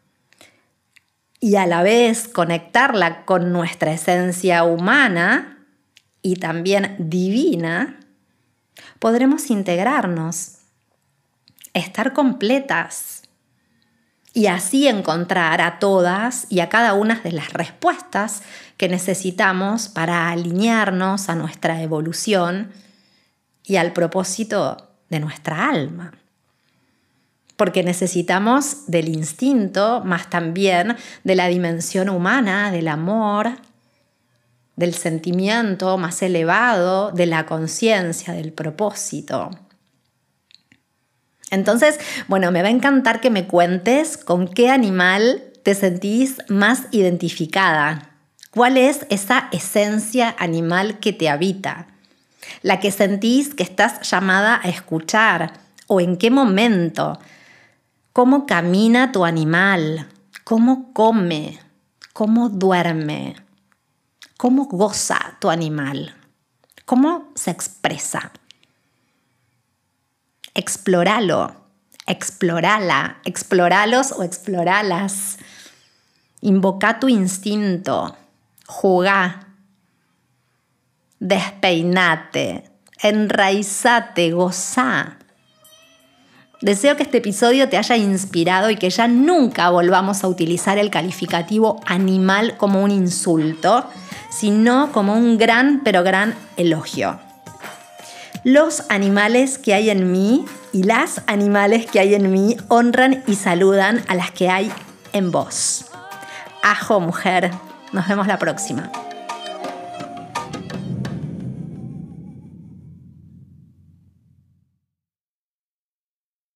y 1.39 1.55
a 1.55 1.65
la 1.65 1.83
vez 1.83 2.27
conectarla 2.27 3.25
con 3.25 3.51
nuestra 3.51 3.91
esencia 3.91 4.63
humana 4.63 5.65
y 6.21 6.37
también 6.37 6.95
divina, 6.99 7.99
podremos 8.99 9.49
integrarnos, 9.49 10.57
estar 11.73 12.13
completas 12.13 13.23
y 14.33 14.47
así 14.47 14.87
encontrar 14.87 15.61
a 15.61 15.79
todas 15.79 16.45
y 16.49 16.59
a 16.59 16.69
cada 16.69 16.93
una 16.93 17.15
de 17.21 17.31
las 17.31 17.53
respuestas 17.53 18.43
que 18.77 18.89
necesitamos 18.89 19.89
para 19.89 20.29
alinearnos 20.29 21.29
a 21.29 21.35
nuestra 21.35 21.81
evolución 21.81 22.71
y 23.63 23.77
al 23.77 23.93
propósito 23.93 24.86
de 25.09 25.19
nuestra 25.19 25.69
alma. 25.69 26.13
Porque 27.55 27.83
necesitamos 27.83 28.85
del 28.87 29.09
instinto, 29.09 30.01
más 30.05 30.29
también 30.29 30.95
de 31.23 31.35
la 31.35 31.47
dimensión 31.47 32.09
humana, 32.09 32.71
del 32.71 32.87
amor, 32.87 33.51
del 34.75 34.93
sentimiento 34.93 35.97
más 35.97 36.21
elevado, 36.21 37.11
de 37.11 37.25
la 37.25 37.45
conciencia, 37.45 38.33
del 38.33 38.53
propósito. 38.53 39.49
Entonces, 41.49 41.99
bueno, 42.27 42.51
me 42.51 42.61
va 42.61 42.67
a 42.67 42.71
encantar 42.71 43.21
que 43.21 43.29
me 43.29 43.47
cuentes 43.47 44.17
con 44.17 44.47
qué 44.47 44.69
animal 44.69 45.43
te 45.63 45.73
sentís 45.73 46.37
más 46.47 46.83
identificada. 46.91 48.11
¿Cuál 48.51 48.77
es 48.77 49.05
esa 49.09 49.49
esencia 49.51 50.35
animal 50.37 50.99
que 50.99 51.13
te 51.13 51.29
habita? 51.29 51.87
La 52.61 52.79
que 52.79 52.91
sentís 52.91 53.53
que 53.53 53.63
estás 53.63 54.09
llamada 54.09 54.59
a 54.63 54.69
escuchar 54.69 55.53
o 55.87 56.01
en 56.01 56.17
qué 56.17 56.29
momento. 56.29 57.19
¿Cómo 58.13 58.45
camina 58.45 59.11
tu 59.11 59.25
animal? 59.25 60.07
¿Cómo 60.43 60.93
come? 60.93 61.59
¿Cómo 62.13 62.49
duerme? 62.49 63.35
¿Cómo 64.37 64.65
goza 64.65 65.37
tu 65.39 65.49
animal? 65.49 66.15
¿Cómo 66.85 67.31
se 67.35 67.51
expresa? 67.51 68.31
Explóralo, 70.53 71.55
explorala, 72.05 73.17
exploralos 73.25 74.11
o 74.11 74.23
exploralas. 74.23 75.37
Invoca 76.41 76.99
tu 76.99 77.09
instinto, 77.09 78.15
jugá, 78.65 79.46
despeinate, 81.19 82.63
enraizate, 83.01 84.31
gozá. 84.31 85.17
Deseo 86.61 86.95
que 86.97 87.03
este 87.03 87.19
episodio 87.19 87.69
te 87.69 87.77
haya 87.77 87.97
inspirado 87.97 88.69
y 88.71 88.77
que 88.77 88.89
ya 88.89 89.07
nunca 89.07 89.69
volvamos 89.69 90.23
a 90.23 90.27
utilizar 90.27 90.77
el 90.77 90.89
calificativo 90.89 91.79
animal 91.85 92.57
como 92.57 92.83
un 92.83 92.89
insulto 92.89 93.87
sino 94.29 94.91
como 94.91 95.13
un 95.13 95.37
gran, 95.37 95.81
pero 95.83 96.03
gran 96.03 96.35
elogio. 96.57 97.19
Los 98.43 98.83
animales 98.89 99.57
que 99.57 99.73
hay 99.73 99.89
en 99.89 100.11
mí 100.11 100.45
y 100.71 100.83
las 100.83 101.21
animales 101.27 101.85
que 101.85 101.99
hay 101.99 102.15
en 102.15 102.31
mí 102.31 102.55
honran 102.67 103.23
y 103.27 103.35
saludan 103.35 104.03
a 104.07 104.15
las 104.15 104.31
que 104.31 104.49
hay 104.49 104.71
en 105.13 105.31
vos. 105.31 105.85
Ajo, 106.63 106.99
mujer. 106.99 107.51
Nos 107.91 108.07
vemos 108.07 108.27
la 108.27 108.37
próxima. 108.37 108.91